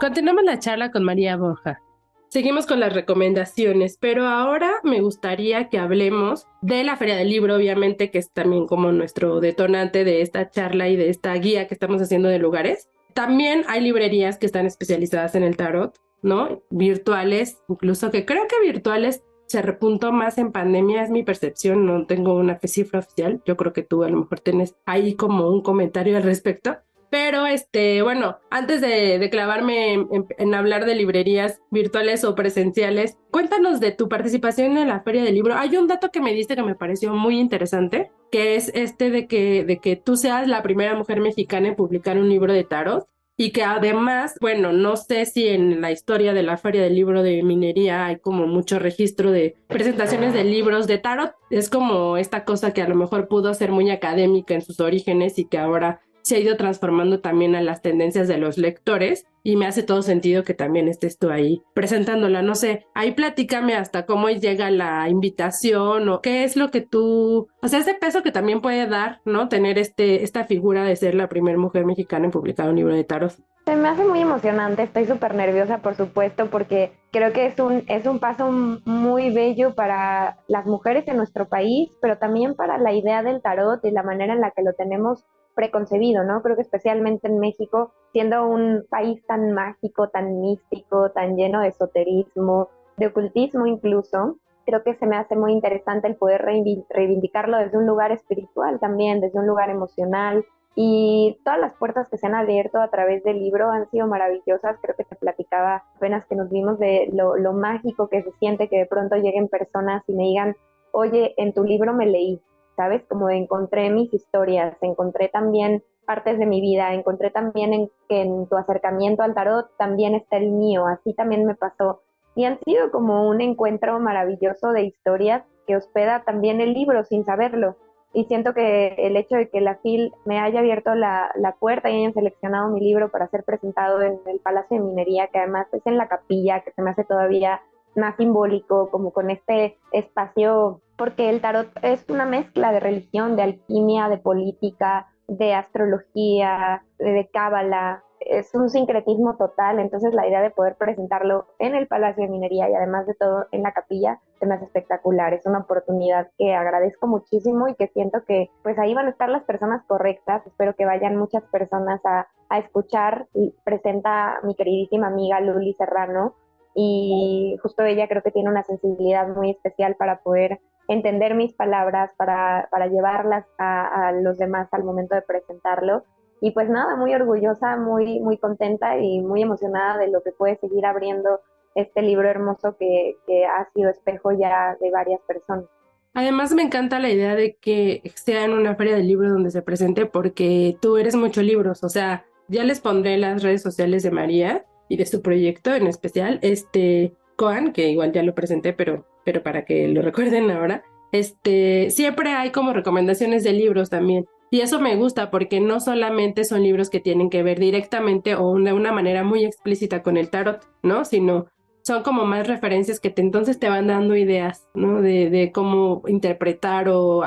Continuamos 0.00 0.44
la 0.44 0.58
charla 0.58 0.90
con 0.90 1.02
María 1.02 1.36
Borja. 1.36 1.80
Seguimos 2.28 2.66
con 2.66 2.80
las 2.80 2.92
recomendaciones, 2.92 3.96
pero 3.98 4.26
ahora 4.26 4.72
me 4.82 5.00
gustaría 5.00 5.68
que 5.68 5.78
hablemos 5.78 6.46
de 6.62 6.82
la 6.84 6.96
Feria 6.96 7.16
del 7.16 7.30
Libro, 7.30 7.54
obviamente, 7.54 8.10
que 8.10 8.18
es 8.18 8.32
también 8.32 8.66
como 8.66 8.90
nuestro 8.92 9.40
detonante 9.40 10.04
de 10.04 10.20
esta 10.20 10.50
charla 10.50 10.88
y 10.88 10.96
de 10.96 11.10
esta 11.10 11.32
guía 11.34 11.68
que 11.68 11.74
estamos 11.74 12.02
haciendo 12.02 12.28
de 12.28 12.38
lugares. 12.38 12.88
también 13.14 13.62
hay 13.68 13.80
librerías 13.80 14.36
que 14.38 14.46
están 14.46 14.66
especializadas 14.66 15.36
en 15.36 15.44
el 15.44 15.56
tarot, 15.56 15.96
¿no? 16.24 16.62
Virtuales, 16.70 17.58
incluso 17.68 18.10
que 18.10 18.24
creo 18.24 18.48
que 18.48 18.66
virtuales 18.66 19.22
se 19.46 19.60
repuntó 19.60 20.10
más 20.10 20.38
en 20.38 20.52
pandemia, 20.52 21.02
es 21.02 21.10
mi 21.10 21.22
percepción, 21.22 21.84
no 21.84 22.06
tengo 22.06 22.34
una 22.34 22.58
cifra 22.64 23.00
oficial, 23.00 23.42
yo 23.44 23.56
creo 23.56 23.74
que 23.74 23.82
tú 23.82 24.02
a 24.02 24.08
lo 24.08 24.20
mejor 24.20 24.40
tienes 24.40 24.74
ahí 24.86 25.14
como 25.14 25.50
un 25.50 25.62
comentario 25.62 26.16
al 26.16 26.22
respecto. 26.22 26.78
Pero, 27.10 27.46
este, 27.46 28.02
bueno, 28.02 28.38
antes 28.50 28.80
de, 28.80 29.28
clavarme 29.30 29.92
en, 29.92 30.54
hablar 30.54 30.84
de 30.84 30.96
librerías 30.96 31.60
virtuales 31.70 32.24
o 32.24 32.34
presenciales, 32.34 33.18
cuéntanos 33.30 33.78
de 33.78 33.92
tu 33.92 34.08
participación 34.08 34.76
en 34.78 34.88
la 34.88 35.00
Feria 35.02 35.22
del 35.22 35.34
Libro. 35.34 35.54
Hay 35.54 35.76
un 35.76 35.86
dato 35.86 36.10
que 36.10 36.20
me 36.20 36.34
diste 36.34 36.56
que 36.56 36.64
me 36.64 36.74
pareció 36.74 37.12
muy 37.12 37.38
interesante, 37.38 38.10
que 38.32 38.56
es 38.56 38.72
este 38.74 39.10
de 39.10 39.28
que, 39.28 39.64
de 39.64 39.78
que 39.78 39.94
tú 39.94 40.16
seas 40.16 40.48
la 40.48 40.62
primera 40.64 40.96
mujer 40.96 41.20
mexicana 41.20 41.68
en 41.68 41.76
publicar 41.76 42.18
un 42.18 42.28
libro 42.28 42.52
de 42.52 42.64
tarot 42.64 43.06
y 43.36 43.50
que 43.50 43.64
además, 43.64 44.36
bueno, 44.40 44.72
no 44.72 44.96
sé 44.96 45.26
si 45.26 45.48
en 45.48 45.80
la 45.80 45.90
historia 45.90 46.32
de 46.32 46.44
la 46.44 46.56
Feria 46.56 46.82
del 46.82 46.94
Libro 46.94 47.22
de 47.22 47.42
Minería 47.42 48.06
hay 48.06 48.18
como 48.18 48.46
mucho 48.46 48.78
registro 48.78 49.32
de 49.32 49.56
presentaciones 49.66 50.32
de 50.32 50.44
libros 50.44 50.86
de 50.86 50.98
tarot. 50.98 51.32
Es 51.50 51.68
como 51.68 52.16
esta 52.16 52.44
cosa 52.44 52.72
que 52.72 52.82
a 52.82 52.88
lo 52.88 52.94
mejor 52.94 53.26
pudo 53.26 53.52
ser 53.54 53.72
muy 53.72 53.90
académica 53.90 54.54
en 54.54 54.62
sus 54.62 54.78
orígenes 54.78 55.38
y 55.38 55.46
que 55.46 55.58
ahora 55.58 56.00
se 56.24 56.36
ha 56.36 56.38
ido 56.38 56.56
transformando 56.56 57.20
también 57.20 57.54
a 57.54 57.60
las 57.60 57.82
tendencias 57.82 58.28
de 58.28 58.38
los 58.38 58.56
lectores 58.56 59.26
y 59.42 59.56
me 59.56 59.66
hace 59.66 59.82
todo 59.82 60.00
sentido 60.00 60.42
que 60.42 60.54
también 60.54 60.88
estés 60.88 61.18
tú 61.18 61.28
ahí 61.28 61.62
presentándola. 61.74 62.40
No 62.40 62.54
sé, 62.54 62.86
ahí 62.94 63.12
platícame 63.12 63.74
hasta 63.74 64.06
cómo 64.06 64.30
llega 64.30 64.70
la 64.70 65.06
invitación 65.10 66.08
o 66.08 66.22
qué 66.22 66.44
es 66.44 66.56
lo 66.56 66.70
que 66.70 66.80
tú, 66.80 67.48
o 67.62 67.68
sea, 67.68 67.80
ese 67.80 67.92
peso 67.92 68.22
que 68.22 68.32
también 68.32 68.62
puede 68.62 68.86
dar, 68.86 69.20
¿no? 69.26 69.50
Tener 69.50 69.78
este, 69.78 70.24
esta 70.24 70.44
figura 70.44 70.82
de 70.82 70.96
ser 70.96 71.14
la 71.14 71.28
primera 71.28 71.58
mujer 71.58 71.84
mexicana 71.84 72.24
en 72.24 72.30
publicar 72.30 72.70
un 72.70 72.76
libro 72.76 72.94
de 72.94 73.04
tarot. 73.04 73.34
Se 73.66 73.76
me 73.76 73.88
hace 73.88 74.04
muy 74.04 74.20
emocionante, 74.20 74.82
estoy 74.82 75.04
súper 75.04 75.34
nerviosa, 75.34 75.78
por 75.78 75.94
supuesto, 75.94 76.46
porque 76.46 76.92
creo 77.12 77.32
que 77.34 77.46
es 77.46 77.58
un, 77.58 77.84
es 77.86 78.06
un 78.06 78.18
paso 78.18 78.50
muy 78.50 79.30
bello 79.30 79.74
para 79.74 80.38
las 80.48 80.64
mujeres 80.64 81.06
en 81.06 81.18
nuestro 81.18 81.48
país, 81.48 81.90
pero 82.00 82.16
también 82.16 82.54
para 82.54 82.78
la 82.78 82.94
idea 82.94 83.22
del 83.22 83.42
tarot 83.42 83.84
y 83.84 83.90
la 83.90 84.02
manera 84.02 84.32
en 84.32 84.40
la 84.40 84.52
que 84.52 84.62
lo 84.62 84.72
tenemos 84.72 85.24
preconcebido, 85.54 86.24
¿no? 86.24 86.42
Creo 86.42 86.56
que 86.56 86.62
especialmente 86.62 87.28
en 87.28 87.38
México, 87.38 87.92
siendo 88.12 88.46
un 88.46 88.84
país 88.88 89.24
tan 89.26 89.52
mágico, 89.52 90.08
tan 90.08 90.40
místico, 90.40 91.10
tan 91.10 91.36
lleno 91.36 91.60
de 91.60 91.68
esoterismo, 91.68 92.68
de 92.96 93.06
ocultismo 93.08 93.66
incluso, 93.66 94.38
creo 94.64 94.82
que 94.82 94.94
se 94.94 95.06
me 95.06 95.16
hace 95.16 95.36
muy 95.36 95.52
interesante 95.52 96.08
el 96.08 96.16
poder 96.16 96.42
reivindicarlo 96.42 97.58
desde 97.58 97.78
un 97.78 97.86
lugar 97.86 98.12
espiritual 98.12 98.80
también, 98.80 99.20
desde 99.20 99.38
un 99.38 99.46
lugar 99.46 99.70
emocional. 99.70 100.44
Y 100.76 101.38
todas 101.44 101.60
las 101.60 101.74
puertas 101.74 102.08
que 102.08 102.18
se 102.18 102.26
han 102.26 102.34
abierto 102.34 102.80
a 102.80 102.90
través 102.90 103.22
del 103.22 103.38
libro 103.38 103.70
han 103.70 103.88
sido 103.90 104.08
maravillosas. 104.08 104.76
Creo 104.82 104.96
que 104.96 105.04
te 105.04 105.14
platicaba 105.14 105.84
apenas 105.96 106.26
que 106.26 106.34
nos 106.34 106.50
vimos 106.50 106.78
de 106.80 107.10
lo, 107.12 107.52
mágico 107.52 108.08
que 108.08 108.22
se 108.22 108.32
siente 108.32 108.68
que 108.68 108.78
de 108.78 108.86
pronto 108.86 109.14
lleguen 109.16 109.48
personas 109.48 110.02
y 110.08 110.14
me 110.14 110.24
digan, 110.24 110.56
oye, 110.90 111.34
en 111.36 111.52
tu 111.52 111.62
libro 111.62 111.94
me 111.94 112.06
leí, 112.06 112.40
¿sabes? 112.76 113.02
Como 113.08 113.30
encontré 113.30 113.90
mis 113.90 114.12
historias, 114.12 114.76
encontré 114.80 115.28
también 115.28 115.82
partes 116.04 116.38
de 116.38 116.46
mi 116.46 116.60
vida, 116.60 116.94
encontré 116.94 117.30
también 117.30 117.90
que 118.08 118.22
en 118.22 118.46
tu 118.46 118.56
acercamiento 118.56 119.22
al 119.22 119.34
tarot 119.34 119.70
también 119.76 120.14
está 120.14 120.36
el 120.36 120.50
mío, 120.50 120.86
así 120.86 121.14
también 121.14 121.46
me 121.46 121.54
pasó. 121.54 122.02
Y 122.34 122.44
han 122.44 122.58
sido 122.60 122.90
como 122.90 123.28
un 123.28 123.40
encuentro 123.40 123.98
maravilloso 124.00 124.72
de 124.72 124.82
historias 124.82 125.44
que 125.66 125.76
hospeda 125.76 126.24
también 126.24 126.60
el 126.60 126.74
libro 126.74 127.04
sin 127.04 127.24
saberlo. 127.24 127.76
Y 128.12 128.24
siento 128.26 128.54
que 128.54 128.94
el 128.98 129.16
hecho 129.16 129.36
de 129.36 129.48
que 129.48 129.60
la 129.60 129.76
FIL 129.76 130.12
me 130.24 130.38
haya 130.38 130.60
abierto 130.60 130.94
la, 130.94 131.32
la 131.34 131.52
puerta 131.52 131.90
y 131.90 131.96
hayan 131.96 132.14
seleccionado 132.14 132.70
mi 132.70 132.80
libro 132.80 133.10
para 133.10 133.28
ser 133.28 133.42
presentado 133.42 134.00
en 134.02 134.20
el 134.26 134.38
Palacio 134.40 134.76
de 134.76 134.84
Minería, 134.84 135.28
que 135.28 135.38
además 135.38 135.66
es 135.72 135.84
en 135.84 135.96
la 135.96 136.06
capilla, 136.06 136.60
que 136.60 136.70
se 136.70 136.82
me 136.82 136.90
hace 136.90 137.04
todavía 137.04 137.60
más 137.96 138.16
simbólico, 138.16 138.90
como 138.90 139.12
con 139.12 139.30
este 139.30 139.78
espacio 139.92 140.80
porque 140.96 141.28
el 141.28 141.40
tarot 141.40 141.68
es 141.82 142.08
una 142.08 142.24
mezcla 142.24 142.72
de 142.72 142.80
religión, 142.80 143.36
de 143.36 143.42
alquimia, 143.42 144.08
de 144.08 144.18
política, 144.18 145.08
de 145.26 145.54
astrología, 145.54 146.84
de 146.98 147.28
cábala, 147.32 148.04
es 148.20 148.54
un 148.54 148.70
sincretismo 148.70 149.36
total, 149.36 149.78
entonces 149.78 150.14
la 150.14 150.26
idea 150.26 150.40
de 150.40 150.50
poder 150.50 150.76
presentarlo 150.76 151.46
en 151.58 151.74
el 151.74 151.86
Palacio 151.86 152.22
de 152.22 152.30
Minería 152.30 152.70
y 152.70 152.74
además 152.74 153.06
de 153.06 153.14
todo 153.14 153.46
en 153.52 153.62
la 153.62 153.72
capilla 153.72 154.20
se 154.38 154.46
me 154.46 154.54
hace 154.54 154.64
espectacular, 154.64 155.34
es 155.34 155.44
una 155.46 155.60
oportunidad 155.60 156.30
que 156.38 156.54
agradezco 156.54 157.06
muchísimo 157.06 157.68
y 157.68 157.74
que 157.74 157.88
siento 157.88 158.24
que 158.24 158.50
pues 158.62 158.78
ahí 158.78 158.94
van 158.94 159.06
a 159.06 159.10
estar 159.10 159.28
las 159.28 159.44
personas 159.44 159.84
correctas, 159.86 160.46
espero 160.46 160.74
que 160.74 160.86
vayan 160.86 161.16
muchas 161.16 161.42
personas 161.44 162.00
a, 162.04 162.28
a 162.48 162.58
escuchar, 162.58 163.26
presenta 163.64 164.40
mi 164.42 164.54
queridísima 164.54 165.08
amiga 165.08 165.40
Luli 165.40 165.74
Serrano 165.74 166.34
y 166.74 167.56
justo 167.62 167.84
ella 167.84 168.08
creo 168.08 168.22
que 168.22 168.32
tiene 168.32 168.50
una 168.50 168.64
sensibilidad 168.64 169.28
muy 169.28 169.50
especial 169.50 169.94
para 169.96 170.20
poder 170.20 170.60
entender 170.88 171.34
mis 171.34 171.52
palabras, 171.54 172.10
para, 172.16 172.68
para 172.70 172.88
llevarlas 172.88 173.46
a, 173.58 174.12
los 174.12 174.38
demás 174.38 174.68
al 174.72 174.84
momento 174.84 175.14
de 175.14 175.22
presentarlo. 175.22 176.04
Y 176.40 176.50
pues 176.50 176.68
nada, 176.68 176.96
muy 176.96 177.14
orgullosa, 177.14 177.76
muy, 177.76 178.20
muy 178.20 178.38
contenta 178.38 178.98
y 178.98 179.20
muy 179.20 179.42
emocionada 179.42 179.98
de 179.98 180.08
lo 180.08 180.22
que 180.22 180.32
puede 180.32 180.56
seguir 180.56 180.84
abriendo 180.84 181.40
este 181.74 182.02
libro 182.02 182.28
hermoso 182.28 182.76
que, 182.76 183.16
que 183.26 183.46
ha 183.46 183.68
sido 183.72 183.90
espejo 183.90 184.32
ya 184.32 184.76
de 184.80 184.90
varias 184.90 185.20
personas. 185.22 185.64
Además 186.12 186.52
me 186.54 186.62
encanta 186.62 186.98
la 186.98 187.10
idea 187.10 187.34
de 187.34 187.56
que 187.56 188.02
sea 188.14 188.44
en 188.44 188.52
una 188.52 188.76
feria 188.76 188.94
del 188.94 189.08
libro 189.08 189.30
donde 189.30 189.50
se 189.50 189.62
presente 189.62 190.06
porque 190.06 190.76
tú 190.80 190.96
eres 190.96 191.16
mucho 191.16 191.42
libros, 191.42 191.82
o 191.82 191.88
sea, 191.88 192.24
ya 192.46 192.62
les 192.62 192.80
pondré 192.80 193.16
las 193.16 193.42
redes 193.42 193.62
sociales 193.62 194.02
de 194.02 194.10
María 194.12 194.64
y 194.88 194.96
de 194.96 195.06
su 195.06 195.22
proyecto 195.22 195.74
en 195.74 195.86
especial, 195.86 196.38
este 196.42 197.14
Coan, 197.36 197.72
que 197.72 197.90
igual 197.90 198.12
ya 198.12 198.22
lo 198.22 198.34
presenté, 198.34 198.72
pero 198.72 199.06
pero 199.24 199.42
para 199.42 199.64
que 199.64 199.88
lo 199.88 200.02
recuerden 200.02 200.50
ahora, 200.50 200.84
este, 201.12 201.90
siempre 201.90 202.30
hay 202.30 202.50
como 202.50 202.72
recomendaciones 202.72 203.42
de 203.44 203.52
libros 203.52 203.90
también. 203.90 204.26
Y 204.50 204.60
eso 204.60 204.80
me 204.80 204.94
gusta 204.96 205.30
porque 205.30 205.60
no 205.60 205.80
solamente 205.80 206.44
son 206.44 206.62
libros 206.62 206.90
que 206.90 207.00
tienen 207.00 207.30
que 207.30 207.42
ver 207.42 207.58
directamente 207.58 208.36
o 208.36 208.54
de 208.58 208.72
una 208.72 208.92
manera 208.92 209.24
muy 209.24 209.44
explícita 209.44 210.02
con 210.02 210.16
el 210.16 210.30
tarot, 210.30 210.64
¿no? 210.82 211.04
Sino 211.04 211.46
son 211.82 212.02
como 212.02 212.24
más 212.24 212.46
referencias 212.46 213.00
que 213.00 213.10
te, 213.10 213.20
entonces 213.20 213.58
te 213.58 213.68
van 213.68 213.88
dando 213.88 214.16
ideas, 214.16 214.68
¿no? 214.74 215.00
De, 215.02 215.28
de 215.30 215.50
cómo 215.50 216.02
interpretar 216.06 216.88
o, 216.88 217.24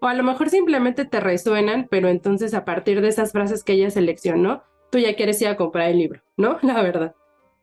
o 0.00 0.06
a 0.06 0.14
lo 0.14 0.22
mejor 0.22 0.50
simplemente 0.50 1.04
te 1.04 1.20
resuenan, 1.20 1.86
pero 1.90 2.08
entonces 2.08 2.52
a 2.54 2.64
partir 2.64 3.00
de 3.00 3.08
esas 3.08 3.32
frases 3.32 3.64
que 3.64 3.72
ella 3.74 3.90
seleccionó, 3.90 4.62
tú 4.90 4.98
ya 4.98 5.14
quieres 5.14 5.40
ir 5.42 5.48
a 5.48 5.56
comprar 5.56 5.90
el 5.90 5.98
libro, 5.98 6.22
¿no? 6.36 6.58
La 6.62 6.82
verdad. 6.82 7.14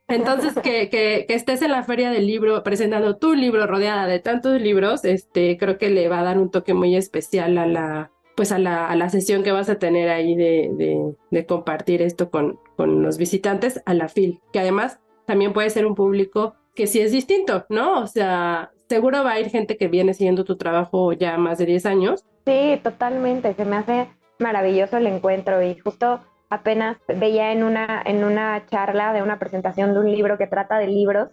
Entonces, 0.07 0.53
que, 0.61 0.89
que, 0.89 1.25
estés 1.29 1.63
en 1.63 1.71
la 1.71 1.83
feria 1.83 2.11
del 2.11 2.27
libro 2.27 2.61
presentando 2.61 3.17
tu 3.17 3.33
libro 3.33 3.65
rodeada 3.65 4.05
de 4.05 4.19
tantos 4.19 4.61
libros, 4.61 5.03
este, 5.03 5.57
creo 5.57 5.79
que 5.79 5.89
le 5.89 6.07
va 6.09 6.19
a 6.19 6.23
dar 6.23 6.37
un 6.37 6.51
toque 6.51 6.75
muy 6.75 6.95
especial 6.95 7.57
a 7.57 7.65
la, 7.65 8.11
pues 8.35 8.51
a 8.51 8.59
la, 8.59 8.87
a 8.87 8.95
la 8.95 9.09
sesión 9.09 9.41
que 9.41 9.51
vas 9.51 9.67
a 9.69 9.79
tener 9.79 10.09
ahí 10.09 10.35
de, 10.35 10.69
de, 10.73 11.15
de, 11.31 11.45
compartir 11.47 12.03
esto 12.03 12.29
con, 12.29 12.59
con 12.75 13.01
los 13.01 13.17
visitantes 13.17 13.81
a 13.87 13.95
la 13.95 14.07
FIL, 14.07 14.41
que 14.53 14.59
además 14.59 14.99
también 15.25 15.53
puede 15.53 15.71
ser 15.71 15.87
un 15.87 15.95
público 15.95 16.55
que 16.75 16.85
sí 16.85 16.99
es 16.99 17.11
distinto, 17.11 17.65
¿no? 17.69 18.01
O 18.01 18.07
sea, 18.07 18.71
seguro 18.87 19.23
va 19.23 19.33
a 19.33 19.39
ir 19.39 19.49
gente 19.49 19.77
que 19.77 19.87
viene 19.87 20.13
siguiendo 20.13 20.43
tu 20.43 20.55
trabajo 20.57 21.13
ya 21.13 21.37
más 21.37 21.57
de 21.57 21.65
10 21.65 21.85
años. 21.87 22.25
Sí, 22.45 22.79
totalmente, 22.83 23.55
se 23.55 23.65
me 23.65 23.77
hace 23.77 24.07
maravilloso 24.37 24.97
el 24.97 25.07
encuentro 25.07 25.63
y 25.63 25.79
justo 25.79 26.19
apenas 26.49 26.97
veía 27.07 27.51
en 27.51 27.63
una, 27.63 28.01
en 28.05 28.23
una 28.23 28.65
charla 28.67 29.13
de 29.13 29.21
una 29.21 29.39
presentación 29.39 29.93
de 29.93 29.99
un 29.99 30.11
libro 30.11 30.37
que 30.37 30.47
trata 30.47 30.77
de 30.77 30.87
libros, 30.87 31.29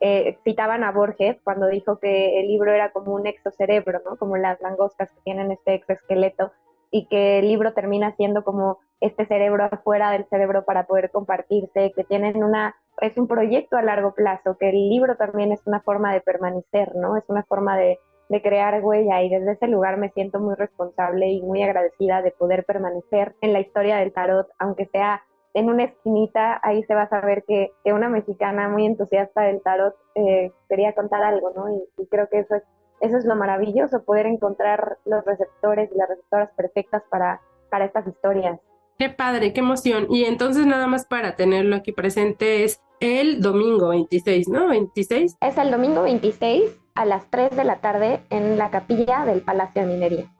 eh, 0.00 0.38
citaban 0.44 0.84
a 0.84 0.92
Borges 0.92 1.38
cuando 1.42 1.66
dijo 1.66 1.98
que 1.98 2.40
el 2.40 2.46
libro 2.46 2.72
era 2.72 2.92
como 2.92 3.14
un 3.14 3.26
exocerebro, 3.26 4.00
¿no? 4.04 4.16
Como 4.16 4.36
las 4.36 4.60
langostas 4.60 5.10
que 5.10 5.20
tienen 5.24 5.50
este 5.50 5.74
exoesqueleto 5.74 6.52
y 6.90 7.06
que 7.06 7.40
el 7.40 7.48
libro 7.48 7.74
termina 7.74 8.14
siendo 8.16 8.44
como 8.44 8.78
este 9.00 9.26
cerebro 9.26 9.64
afuera 9.70 10.10
del 10.12 10.24
cerebro 10.26 10.64
para 10.64 10.86
poder 10.86 11.10
compartirse, 11.10 11.92
que 11.94 12.04
tienen 12.04 12.42
una, 12.42 12.76
es 13.00 13.16
un 13.18 13.26
proyecto 13.26 13.76
a 13.76 13.82
largo 13.82 14.14
plazo, 14.14 14.56
que 14.58 14.70
el 14.70 14.88
libro 14.88 15.16
también 15.16 15.52
es 15.52 15.66
una 15.66 15.80
forma 15.80 16.12
de 16.12 16.20
permanecer, 16.20 16.94
¿no? 16.94 17.16
Es 17.16 17.24
una 17.28 17.42
forma 17.42 17.76
de, 17.76 17.98
de 18.28 18.42
crear 18.42 18.82
huella 18.82 19.22
y 19.22 19.30
desde 19.30 19.52
ese 19.52 19.68
lugar 19.68 19.96
me 19.96 20.10
siento 20.10 20.38
muy 20.38 20.54
responsable 20.54 21.28
y 21.28 21.42
muy 21.42 21.62
agradecida 21.62 22.22
de 22.22 22.30
poder 22.30 22.64
permanecer 22.64 23.34
en 23.40 23.52
la 23.52 23.60
historia 23.60 23.96
del 23.96 24.12
tarot, 24.12 24.48
aunque 24.58 24.86
sea 24.86 25.22
en 25.54 25.70
una 25.70 25.84
esquinita, 25.84 26.60
ahí 26.62 26.84
se 26.84 26.94
va 26.94 27.02
a 27.02 27.08
saber 27.08 27.44
que, 27.46 27.72
que 27.84 27.92
una 27.92 28.08
mexicana 28.08 28.68
muy 28.68 28.86
entusiasta 28.86 29.42
del 29.42 29.62
tarot 29.62 29.94
eh, 30.14 30.52
quería 30.68 30.92
contar 30.94 31.22
algo, 31.22 31.52
¿no? 31.56 31.68
Y, 31.70 32.06
creo 32.06 32.28
que 32.28 32.40
eso 32.40 32.54
es, 32.54 32.62
eso 33.00 33.16
es 33.16 33.24
lo 33.24 33.34
maravilloso, 33.34 34.04
poder 34.04 34.26
encontrar 34.26 34.98
los 35.04 35.24
receptores 35.24 35.90
y 35.92 35.96
las 35.96 36.08
receptoras 36.08 36.50
perfectas 36.56 37.02
para, 37.10 37.40
para 37.70 37.86
estas 37.86 38.06
historias. 38.06 38.60
Qué 38.98 39.08
padre, 39.08 39.52
qué 39.52 39.60
emoción. 39.60 40.06
Y 40.10 40.24
entonces 40.24 40.66
nada 40.66 40.86
más 40.86 41.06
para 41.06 41.36
tenerlo 41.36 41.76
aquí 41.76 41.92
presente 41.92 42.64
es 42.64 42.82
el 43.00 43.40
domingo 43.40 43.88
26, 43.88 44.48
¿no? 44.48 44.68
26. 44.68 45.36
Es 45.40 45.56
el 45.56 45.70
domingo 45.70 46.02
26 46.02 46.76
a 46.98 47.04
las 47.04 47.30
3 47.30 47.56
de 47.56 47.64
la 47.64 47.76
tarde 47.76 48.20
en 48.28 48.58
la 48.58 48.70
capilla 48.70 49.24
del 49.24 49.40
Palacio 49.40 49.82
de 49.82 49.88
Minería. 49.88 50.32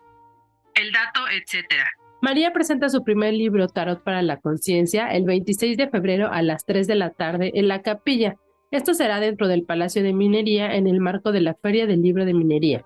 El 0.75 0.91
dato, 0.91 1.21
etcétera. 1.31 1.89
María 2.21 2.53
presenta 2.53 2.89
su 2.89 3.05
primer 3.05 3.33
libro 3.33 3.69
Tarot 3.69 4.03
para 4.03 4.23
la 4.23 4.39
Conciencia 4.39 5.07
el 5.07 5.25
26 5.25 5.77
de 5.77 5.89
febrero 5.89 6.33
a 6.33 6.43
las 6.43 6.65
3 6.65 6.89
de 6.89 6.97
la 6.97 7.11
tarde 7.11 7.53
en 7.55 7.69
la 7.69 7.83
capilla. 7.83 8.35
Esto 8.73 8.93
será 8.93 9.21
dentro 9.21 9.47
del 9.47 9.63
Palacio 9.63 10.03
de 10.03 10.13
Minería 10.13 10.75
en 10.75 10.89
el 10.89 11.01
marco 11.01 11.31
de 11.31 11.43
la 11.43 11.55
Feria 11.55 11.87
del 11.87 12.03
Libro 12.03 12.25
de 12.25 12.35
Minería. 12.35 12.85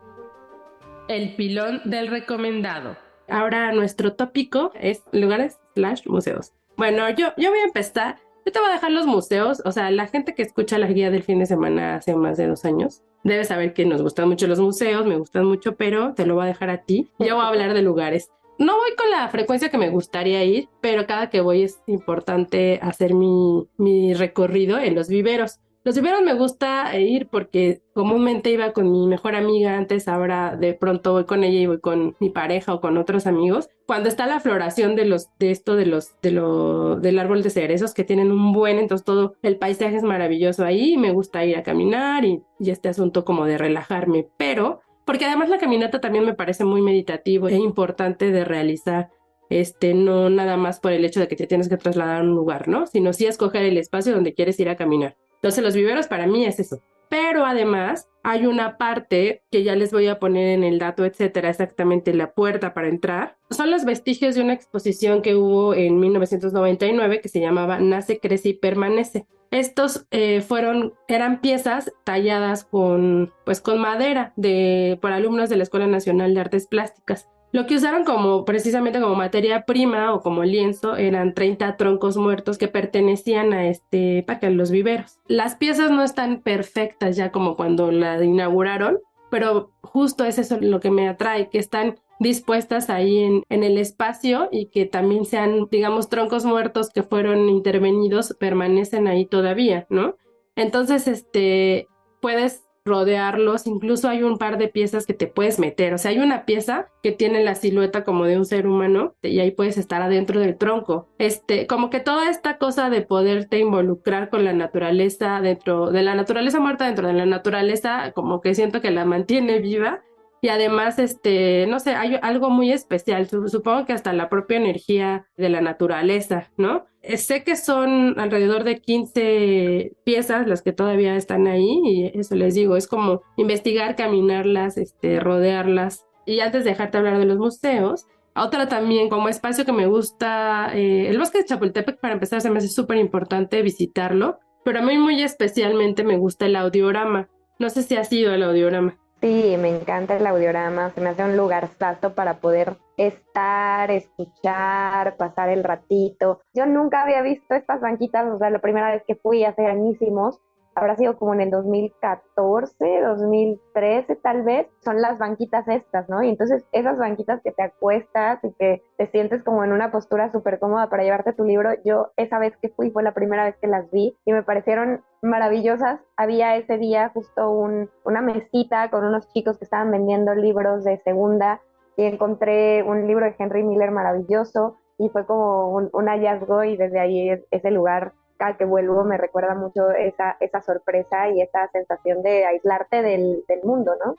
El 1.08 1.34
pilón 1.34 1.80
del 1.86 2.08
recomendado. 2.08 2.98
Ahora 3.26 3.72
nuestro 3.72 4.12
tópico 4.12 4.70
es 4.74 5.02
lugares 5.12 5.58
slash 5.74 6.06
museos. 6.06 6.52
Bueno, 6.76 7.08
yo, 7.08 7.32
yo 7.38 7.48
voy 7.48 7.60
a 7.60 7.64
empezar. 7.64 8.16
Yo 8.44 8.52
te 8.52 8.58
voy 8.58 8.68
a 8.70 8.72
dejar 8.72 8.90
los 8.90 9.06
museos. 9.06 9.62
O 9.64 9.72
sea, 9.72 9.90
la 9.90 10.06
gente 10.06 10.34
que 10.34 10.42
escucha 10.42 10.78
la 10.78 10.88
guía 10.88 11.10
del 11.10 11.22
fin 11.22 11.38
de 11.38 11.46
semana 11.46 11.96
hace 11.96 12.14
más 12.14 12.36
de 12.36 12.48
dos 12.48 12.64
años 12.64 13.02
debe 13.24 13.44
saber 13.44 13.72
que 13.72 13.86
nos 13.86 14.02
gustan 14.02 14.28
mucho 14.28 14.48
los 14.48 14.58
museos, 14.58 15.06
me 15.06 15.16
gustan 15.16 15.44
mucho, 15.44 15.76
pero 15.76 16.12
te 16.14 16.26
lo 16.26 16.34
voy 16.34 16.44
a 16.44 16.46
dejar 16.48 16.70
a 16.70 16.82
ti. 16.82 17.08
Yo 17.20 17.36
voy 17.36 17.44
a 17.44 17.48
hablar 17.48 17.72
de 17.72 17.82
lugares 17.82 18.30
no 18.58 18.76
voy 18.76 18.94
con 18.96 19.10
la 19.10 19.28
frecuencia 19.28 19.70
que 19.70 19.78
me 19.78 19.90
gustaría 19.90 20.44
ir, 20.44 20.68
pero 20.80 21.06
cada 21.06 21.30
que 21.30 21.40
voy 21.40 21.62
es 21.62 21.82
importante 21.86 22.78
hacer 22.82 23.14
mi, 23.14 23.66
mi 23.76 24.14
recorrido 24.14 24.78
en 24.78 24.94
los 24.94 25.08
viveros. 25.08 25.58
Los 25.84 25.96
viveros 25.96 26.22
me 26.22 26.34
gusta 26.34 26.96
ir 26.96 27.26
porque 27.26 27.82
comúnmente 27.92 28.50
iba 28.50 28.72
con 28.72 28.92
mi 28.92 29.06
mejor 29.08 29.34
amiga 29.34 29.76
antes, 29.76 30.06
ahora 30.06 30.56
de 30.56 30.74
pronto 30.74 31.12
voy 31.12 31.24
con 31.24 31.42
ella 31.42 31.58
y 31.58 31.66
voy 31.66 31.80
con 31.80 32.14
mi 32.20 32.30
pareja 32.30 32.72
o 32.72 32.80
con 32.80 32.96
otros 32.98 33.26
amigos. 33.26 33.68
Cuando 33.86 34.08
está 34.08 34.26
la 34.26 34.38
floración 34.38 34.94
de 34.94 35.06
los 35.06 35.28
de 35.40 35.50
esto 35.50 35.74
de 35.74 35.86
los 35.86 36.20
de 36.20 36.30
lo 36.30 36.96
del 36.96 37.18
árbol 37.18 37.42
de 37.42 37.50
cerezos 37.50 37.94
que 37.94 38.04
tienen 38.04 38.30
un 38.30 38.52
buen, 38.52 38.78
entonces 38.78 39.04
todo 39.04 39.34
el 39.42 39.56
paisaje 39.56 39.96
es 39.96 40.04
maravilloso 40.04 40.64
ahí, 40.64 40.96
me 40.96 41.10
gusta 41.10 41.44
ir 41.44 41.56
a 41.56 41.64
caminar 41.64 42.24
y, 42.24 42.42
y 42.60 42.70
este 42.70 42.88
asunto 42.88 43.24
como 43.24 43.44
de 43.44 43.58
relajarme, 43.58 44.28
pero 44.36 44.82
porque 45.04 45.24
además 45.24 45.48
la 45.48 45.58
caminata 45.58 46.00
también 46.00 46.24
me 46.24 46.34
parece 46.34 46.64
muy 46.64 46.80
meditativo 46.80 47.48
e 47.48 47.56
importante 47.56 48.30
de 48.30 48.44
realizar, 48.44 49.10
este, 49.50 49.94
no 49.94 50.30
nada 50.30 50.56
más 50.56 50.78
por 50.78 50.92
el 50.92 51.04
hecho 51.04 51.18
de 51.18 51.26
que 51.26 51.34
te 51.34 51.48
tienes 51.48 51.68
que 51.68 51.76
trasladar 51.76 52.20
a 52.20 52.24
un 52.24 52.36
lugar, 52.36 52.68
¿no? 52.68 52.86
Sino 52.86 53.12
sí 53.12 53.26
escoger 53.26 53.64
el 53.64 53.78
espacio 53.78 54.14
donde 54.14 54.32
quieres 54.32 54.60
ir 54.60 54.68
a 54.68 54.76
caminar. 54.76 55.16
Entonces 55.42 55.64
los 55.64 55.74
viveros 55.74 56.06
para 56.06 56.26
mí 56.26 56.44
es 56.46 56.60
eso. 56.60 56.80
Pero 57.08 57.44
además 57.44 58.08
hay 58.22 58.46
una 58.46 58.78
parte 58.78 59.42
que 59.50 59.64
ya 59.64 59.74
les 59.74 59.92
voy 59.92 60.06
a 60.06 60.18
poner 60.18 60.48
en 60.48 60.64
el 60.64 60.78
dato, 60.78 61.04
etcétera, 61.04 61.50
exactamente 61.50 62.14
la 62.14 62.32
puerta 62.32 62.72
para 62.72 62.88
entrar. 62.88 63.36
Son 63.50 63.70
los 63.70 63.84
vestigios 63.84 64.34
de 64.34 64.40
una 64.40 64.54
exposición 64.54 65.20
que 65.20 65.34
hubo 65.34 65.74
en 65.74 65.98
1999 65.98 67.20
que 67.20 67.28
se 67.28 67.40
llamaba 67.40 67.80
Nace, 67.80 68.18
Crece 68.18 68.50
y 68.50 68.54
Permanece. 68.54 69.26
Estos 69.50 70.06
eh, 70.10 70.40
fueron, 70.40 70.94
eran 71.08 71.42
piezas 71.42 71.92
talladas 72.04 72.64
con, 72.64 73.34
pues, 73.44 73.60
con 73.60 73.80
madera 73.80 74.32
de, 74.36 74.98
por 75.02 75.12
alumnos 75.12 75.50
de 75.50 75.56
la 75.56 75.64
Escuela 75.64 75.86
Nacional 75.86 76.32
de 76.32 76.40
Artes 76.40 76.66
Plásticas. 76.66 77.28
Lo 77.52 77.66
que 77.66 77.76
usaron 77.76 78.04
como 78.04 78.46
precisamente 78.46 78.98
como 78.98 79.14
materia 79.14 79.66
prima 79.66 80.14
o 80.14 80.22
como 80.22 80.42
lienzo 80.42 80.96
eran 80.96 81.34
30 81.34 81.76
troncos 81.76 82.16
muertos 82.16 82.56
que 82.56 82.66
pertenecían 82.66 83.52
a 83.52 83.68
este 83.68 84.24
para 84.26 84.48
los 84.48 84.70
viveros. 84.70 85.18
Las 85.28 85.56
piezas 85.56 85.90
no 85.90 86.02
están 86.02 86.40
perfectas 86.40 87.14
ya 87.14 87.30
como 87.30 87.54
cuando 87.56 87.92
la 87.92 88.22
inauguraron, 88.24 88.98
pero 89.30 89.70
justo 89.82 90.24
es 90.24 90.38
eso 90.38 90.58
lo 90.60 90.80
que 90.80 90.90
me 90.90 91.08
atrae, 91.08 91.50
que 91.50 91.58
están 91.58 91.96
dispuestas 92.20 92.88
ahí 92.88 93.18
en, 93.18 93.42
en 93.50 93.64
el 93.64 93.76
espacio 93.76 94.48
y 94.50 94.66
que 94.66 94.86
también 94.86 95.26
sean, 95.26 95.68
digamos, 95.70 96.08
troncos 96.08 96.46
muertos 96.46 96.88
que 96.88 97.02
fueron 97.02 97.50
intervenidos, 97.50 98.34
permanecen 98.38 99.08
ahí 99.08 99.26
todavía, 99.26 99.86
¿no? 99.90 100.16
Entonces, 100.56 101.08
este, 101.08 101.88
puedes 102.20 102.64
rodearlos, 102.84 103.66
incluso 103.66 104.08
hay 104.08 104.22
un 104.22 104.38
par 104.38 104.58
de 104.58 104.68
piezas 104.68 105.06
que 105.06 105.14
te 105.14 105.26
puedes 105.26 105.58
meter, 105.58 105.94
o 105.94 105.98
sea, 105.98 106.10
hay 106.10 106.18
una 106.18 106.44
pieza 106.44 106.88
que 107.02 107.12
tiene 107.12 107.42
la 107.44 107.54
silueta 107.54 108.04
como 108.04 108.24
de 108.24 108.36
un 108.36 108.44
ser 108.44 108.66
humano 108.66 109.14
y 109.22 109.38
ahí 109.40 109.50
puedes 109.52 109.78
estar 109.78 110.02
adentro 110.02 110.40
del 110.40 110.56
tronco. 110.56 111.08
Este, 111.18 111.66
como 111.66 111.90
que 111.90 112.00
toda 112.00 112.30
esta 112.30 112.58
cosa 112.58 112.90
de 112.90 113.02
poderte 113.02 113.58
involucrar 113.58 114.30
con 114.30 114.44
la 114.44 114.52
naturaleza 114.52 115.40
dentro 115.40 115.90
de 115.90 116.02
la 116.02 116.14
naturaleza 116.14 116.60
muerta 116.60 116.86
dentro 116.86 117.06
de 117.06 117.14
la 117.14 117.26
naturaleza, 117.26 118.12
como 118.12 118.40
que 118.40 118.54
siento 118.54 118.80
que 118.80 118.90
la 118.90 119.04
mantiene 119.04 119.58
viva 119.58 120.02
y 120.44 120.48
además, 120.48 120.98
este, 120.98 121.66
no 121.68 121.78
sé, 121.78 121.94
hay 121.94 122.18
algo 122.20 122.50
muy 122.50 122.72
especial, 122.72 123.28
supongo 123.28 123.86
que 123.86 123.92
hasta 123.92 124.12
la 124.12 124.28
propia 124.28 124.56
energía 124.56 125.28
de 125.36 125.48
la 125.48 125.60
naturaleza, 125.60 126.50
¿no? 126.56 126.84
Eh, 127.00 127.16
sé 127.16 127.44
que 127.44 127.54
son 127.54 128.18
alrededor 128.18 128.64
de 128.64 128.80
15 128.80 129.92
piezas 130.04 130.48
las 130.48 130.62
que 130.62 130.72
todavía 130.72 131.14
están 131.14 131.46
ahí 131.46 131.80
y 131.84 132.18
eso 132.18 132.34
les 132.34 132.56
digo, 132.56 132.76
es 132.76 132.88
como 132.88 133.22
investigar, 133.36 133.94
caminarlas, 133.94 134.78
este, 134.78 135.20
rodearlas. 135.20 136.06
Y 136.26 136.40
antes 136.40 136.64
de 136.64 136.70
dejarte 136.70 136.98
hablar 136.98 137.18
de 137.18 137.26
los 137.26 137.38
museos, 137.38 138.08
otra 138.34 138.66
también 138.66 139.10
como 139.10 139.28
espacio 139.28 139.64
que 139.64 139.72
me 139.72 139.86
gusta, 139.86 140.72
eh, 140.74 141.08
el 141.08 141.18
bosque 141.18 141.38
de 141.38 141.44
Chapultepec 141.44 142.00
para 142.00 142.14
empezar 142.14 142.40
se 142.40 142.50
me 142.50 142.58
hace 142.58 142.68
súper 142.68 142.96
importante 142.96 143.62
visitarlo, 143.62 144.40
pero 144.64 144.80
a 144.80 144.82
mí 144.82 144.98
muy 144.98 145.22
especialmente 145.22 146.02
me 146.02 146.16
gusta 146.16 146.46
el 146.46 146.56
audiorama. 146.56 147.28
No 147.60 147.70
sé 147.70 147.84
si 147.84 147.94
ha 147.94 148.02
sido 148.02 148.34
el 148.34 148.42
audiorama. 148.42 148.98
Sí, 149.22 149.56
me 149.56 149.68
encanta 149.68 150.16
el 150.16 150.26
audiorama, 150.26 150.90
se 150.90 151.00
me 151.00 151.10
hace 151.10 151.22
un 151.22 151.36
lugar 151.36 151.68
santo 151.78 152.14
para 152.14 152.40
poder 152.40 152.76
estar, 152.96 153.90
escuchar, 153.92 155.16
pasar 155.16 155.48
el 155.48 155.62
ratito. 155.62 156.40
Yo 156.52 156.66
nunca 156.66 157.02
había 157.02 157.22
visto 157.22 157.54
estas 157.54 157.80
banquitas, 157.80 158.26
o 158.26 158.38
sea, 158.38 158.50
la 158.50 158.58
primera 158.60 158.90
vez 158.90 159.04
que 159.06 159.14
fui 159.14 159.44
hace 159.44 159.64
añísimos, 159.66 160.40
habrá 160.74 160.96
sido 160.96 161.16
como 161.16 161.34
en 161.34 161.42
el 161.42 161.50
2014, 161.50 163.00
2013 163.02 164.16
tal 164.16 164.42
vez, 164.42 164.66
son 164.84 165.00
las 165.00 165.18
banquitas 165.18 165.66
estas, 165.68 166.08
¿no? 166.08 166.22
Y 166.22 166.28
entonces 166.28 166.64
esas 166.72 166.98
banquitas 166.98 167.40
que 167.42 167.52
te 167.52 167.62
acuestas 167.62 168.42
y 168.42 168.52
que 168.54 168.82
te 168.96 169.06
sientes 169.08 169.42
como 169.42 169.64
en 169.64 169.72
una 169.72 169.90
postura 169.90 170.30
súper 170.32 170.58
cómoda 170.58 170.88
para 170.88 171.02
llevarte 171.02 171.32
tu 171.32 171.44
libro, 171.44 171.70
yo 171.84 172.12
esa 172.16 172.38
vez 172.38 172.56
que 172.56 172.70
fui 172.70 172.90
fue 172.90 173.02
la 173.02 173.14
primera 173.14 173.44
vez 173.44 173.56
que 173.60 173.66
las 173.66 173.90
vi 173.90 174.16
y 174.24 174.32
me 174.32 174.42
parecieron 174.42 175.02
maravillosas. 175.22 176.00
Había 176.16 176.56
ese 176.56 176.78
día 176.78 177.10
justo 177.14 177.50
un, 177.50 177.90
una 178.04 178.22
mesita 178.22 178.90
con 178.90 179.04
unos 179.04 179.28
chicos 179.32 179.58
que 179.58 179.64
estaban 179.64 179.90
vendiendo 179.90 180.34
libros 180.34 180.84
de 180.84 180.98
segunda 181.04 181.60
y 181.96 182.04
encontré 182.04 182.82
un 182.82 183.06
libro 183.06 183.26
de 183.26 183.34
Henry 183.38 183.62
Miller 183.62 183.90
maravilloso 183.90 184.78
y 184.98 185.08
fue 185.10 185.26
como 185.26 185.70
un, 185.70 185.90
un 185.92 186.06
hallazgo 186.06 186.64
y 186.64 186.76
desde 186.76 187.00
ahí 187.00 187.30
ese 187.50 187.70
lugar 187.70 188.12
que 188.56 188.64
vuelvo 188.64 189.04
me 189.04 189.16
recuerda 189.16 189.54
mucho 189.54 189.90
esa, 189.90 190.36
esa 190.40 190.60
sorpresa 190.62 191.28
y 191.30 191.40
esa 191.40 191.68
sensación 191.72 192.22
de 192.22 192.44
aislarte 192.44 193.02
del, 193.02 193.44
del 193.48 193.62
mundo, 193.62 193.92
¿no? 194.04 194.16